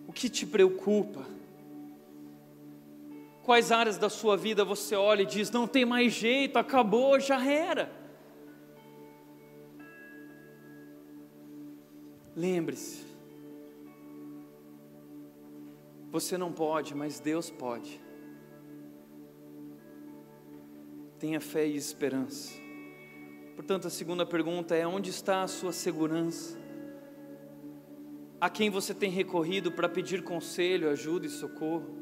[0.09, 1.22] O que te preocupa?
[3.43, 7.45] Quais áreas da sua vida você olha e diz: não tem mais jeito, acabou, já
[7.45, 7.93] era?
[12.35, 13.05] Lembre-se,
[16.11, 18.03] você não pode, mas Deus pode.
[21.25, 22.53] Tenha fé e esperança.
[23.57, 26.55] Portanto, a segunda pergunta é: onde está a sua segurança?
[28.39, 31.97] A quem você tem recorrido para pedir conselho, ajuda e socorro?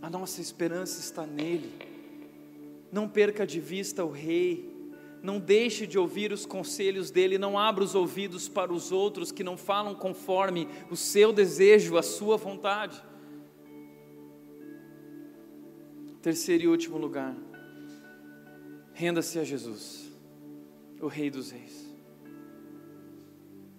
[0.00, 1.72] A nossa esperança está nele.
[2.92, 4.72] Não perca de vista o Rei.
[5.20, 7.38] Não deixe de ouvir os conselhos dele.
[7.38, 12.04] Não abra os ouvidos para os outros que não falam conforme o seu desejo, a
[12.04, 13.02] sua vontade.
[16.26, 17.36] Terceiro e último lugar.
[18.92, 20.10] Renda-se a Jesus,
[21.00, 21.88] o Rei dos Reis.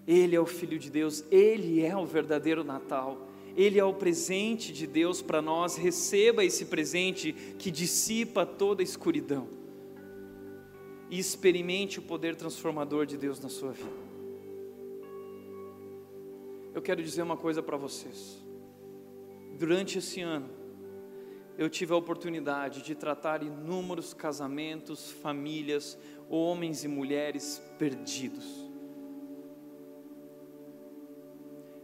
[0.08, 3.28] Ele é o Filho de Deus, ele é o verdadeiro Natal.
[3.54, 8.86] Ele é o presente de Deus para nós, receba esse presente que dissipa toda a
[8.86, 9.50] escuridão.
[11.10, 13.92] E experimente o poder transformador de Deus na sua vida.
[16.74, 18.42] Eu quero dizer uma coisa para vocês.
[19.60, 20.57] Durante esse ano,
[21.58, 25.98] eu tive a oportunidade de tratar inúmeros casamentos, famílias,
[26.30, 28.68] homens e mulheres perdidos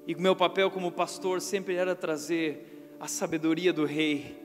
[0.06, 4.38] E meu papel como pastor sempre era trazer a sabedoria do rei,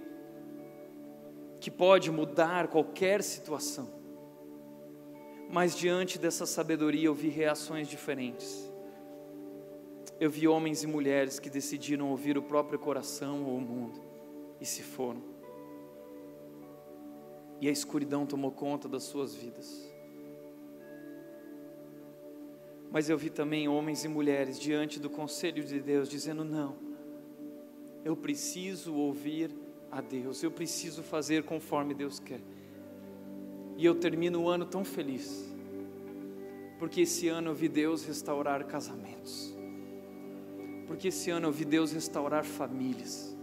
[1.60, 3.88] que pode mudar qualquer situação.
[5.50, 8.70] Mas diante dessa sabedoria eu vi reações diferentes.
[10.20, 14.07] Eu vi homens e mulheres que decidiram ouvir o próprio coração ou o mundo
[14.60, 15.22] e se foram.
[17.60, 19.88] E a escuridão tomou conta das suas vidas.
[22.90, 26.76] Mas eu vi também homens e mulheres diante do conselho de Deus dizendo: não,
[28.04, 29.50] eu preciso ouvir
[29.90, 32.40] a Deus, eu preciso fazer conforme Deus quer.
[33.76, 35.52] E eu termino o ano tão feliz,
[36.78, 39.54] porque esse ano eu vi Deus restaurar casamentos,
[40.86, 43.37] porque esse ano eu vi Deus restaurar famílias.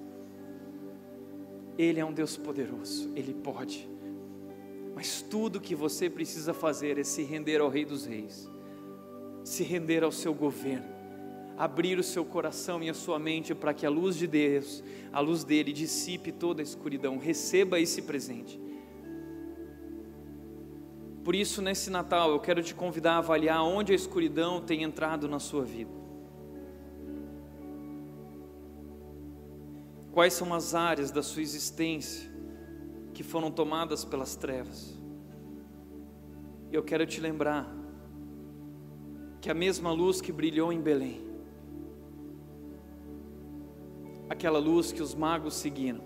[1.78, 3.90] Ele é um Deus poderoso, Ele pode,
[4.96, 8.50] mas tudo que você precisa fazer é se render ao Rei dos Reis
[9.46, 10.88] se render ao seu governo,
[11.56, 15.20] abrir o seu coração e a sua mente para que a luz de Deus, a
[15.20, 17.20] luz dele, dissipe toda a escuridão.
[17.20, 18.60] Receba esse presente.
[21.24, 25.30] Por isso, nesse Natal, eu quero te convidar a avaliar onde a escuridão tem entrado
[25.30, 26.05] na sua vida.
[30.16, 32.32] Quais são as áreas da sua existência
[33.14, 34.98] que foram tomadas pelas trevas?
[36.72, 37.70] Eu quero te lembrar
[39.42, 41.22] que a mesma luz que brilhou em Belém,
[44.30, 46.02] aquela luz que os magos seguiram,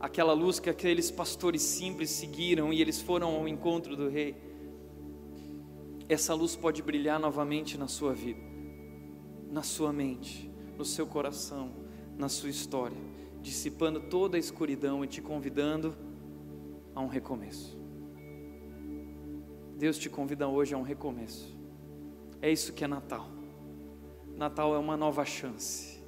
[0.00, 4.34] aquela luz que aqueles pastores simples seguiram e eles foram ao encontro do rei,
[6.08, 8.40] essa luz pode brilhar novamente na sua vida,
[9.50, 11.81] na sua mente, no seu coração,
[12.16, 12.96] na sua história,
[13.40, 15.96] dissipando toda a escuridão e te convidando
[16.94, 17.78] a um recomeço.
[19.76, 21.56] Deus te convida hoje a um recomeço.
[22.40, 23.28] É isso que é Natal.
[24.36, 26.00] Natal é uma nova chance.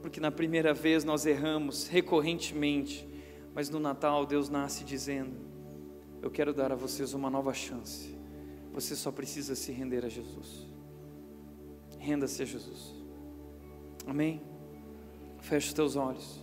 [0.00, 3.08] Porque na primeira vez nós erramos recorrentemente,
[3.54, 5.36] mas no Natal Deus nasce dizendo:
[6.20, 8.16] Eu quero dar a vocês uma nova chance.
[8.72, 10.66] Você só precisa se render a Jesus.
[11.98, 12.94] Renda-se a Jesus.
[14.06, 14.51] Amém?
[15.42, 16.40] Feche os teus olhos.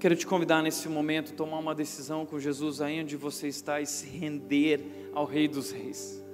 [0.00, 3.80] Quero te convidar nesse momento a tomar uma decisão com Jesus aí onde você está
[3.80, 6.24] e se render ao Rei dos Reis.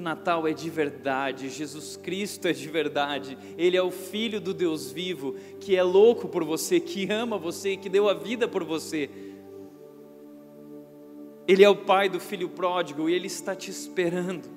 [0.00, 4.54] O Natal é de verdade, Jesus Cristo é de verdade, Ele é o Filho do
[4.54, 8.64] Deus vivo, que é louco por você, que ama você, que deu a vida por
[8.64, 9.10] você.
[11.46, 14.48] Ele é o Pai do Filho pródigo e Ele está te esperando.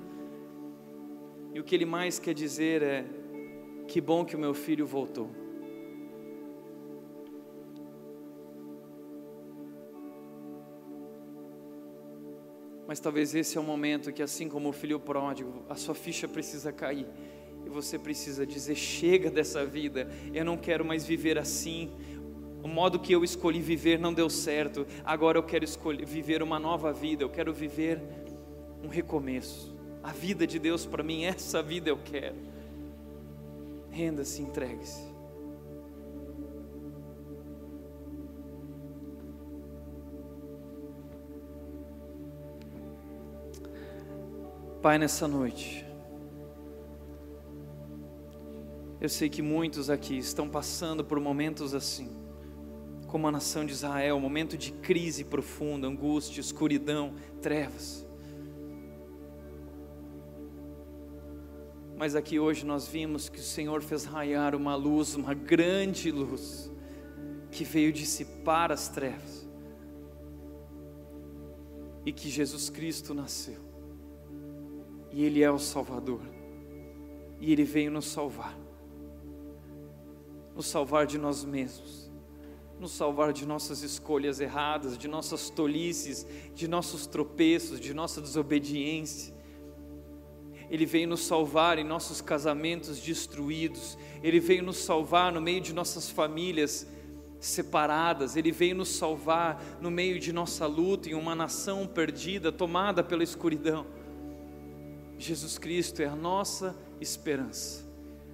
[1.52, 3.04] E o que Ele mais quer dizer é:
[3.86, 5.28] que bom que o meu filho voltou.
[12.94, 16.28] Mas talvez esse é o momento que, assim como o filho pródigo, a sua ficha
[16.28, 17.08] precisa cair
[17.66, 21.90] e você precisa dizer: chega dessa vida, eu não quero mais viver assim.
[22.62, 24.86] O modo que eu escolhi viver não deu certo.
[25.04, 27.24] Agora eu quero escolher viver uma nova vida.
[27.24, 28.00] Eu quero viver
[28.80, 29.74] um recomeço.
[30.00, 32.36] A vida de Deus para mim, essa vida eu quero.
[33.90, 35.13] Renda-se, entregue-se.
[44.84, 45.82] Pai, nessa noite,
[49.00, 52.10] eu sei que muitos aqui estão passando por momentos assim,
[53.06, 58.06] como a nação de Israel, momento de crise profunda, angústia, escuridão, trevas.
[61.96, 66.70] Mas aqui hoje nós vimos que o Senhor fez raiar uma luz, uma grande luz,
[67.50, 69.48] que veio dissipar as trevas,
[72.04, 73.63] e que Jesus Cristo nasceu
[75.14, 76.20] e Ele é o Salvador.
[77.40, 78.58] E Ele veio nos salvar.
[80.56, 82.10] Nos salvar de nós mesmos.
[82.80, 89.32] Nos salvar de nossas escolhas erradas, de nossas tolices, de nossos tropeços, de nossa desobediência.
[90.68, 93.96] Ele veio nos salvar em nossos casamentos destruídos.
[94.20, 96.88] Ele veio nos salvar no meio de nossas famílias
[97.38, 98.34] separadas.
[98.34, 103.22] Ele veio nos salvar no meio de nossa luta em uma nação perdida, tomada pela
[103.22, 103.86] escuridão.
[105.18, 107.84] Jesus Cristo é a nossa esperança.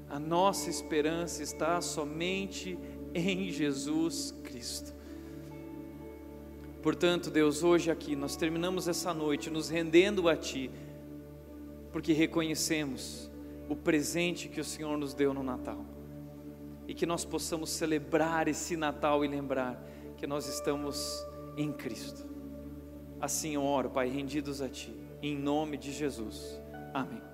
[0.08, 2.78] A nossa esperança está somente
[3.14, 4.94] em Jesus Cristo.
[6.82, 10.70] Portanto, Deus, hoje aqui nós terminamos essa noite nos rendendo a Ti,
[11.92, 13.30] porque reconhecemos
[13.68, 15.84] o presente que o Senhor nos deu no Natal
[16.88, 19.80] e que nós possamos celebrar esse Natal e lembrar
[20.16, 21.24] que nós estamos
[21.56, 22.26] em Cristo.
[23.20, 26.59] Assim eu oro, Pai, rendidos a Ti, em nome de Jesus.
[26.94, 27.29] Amém.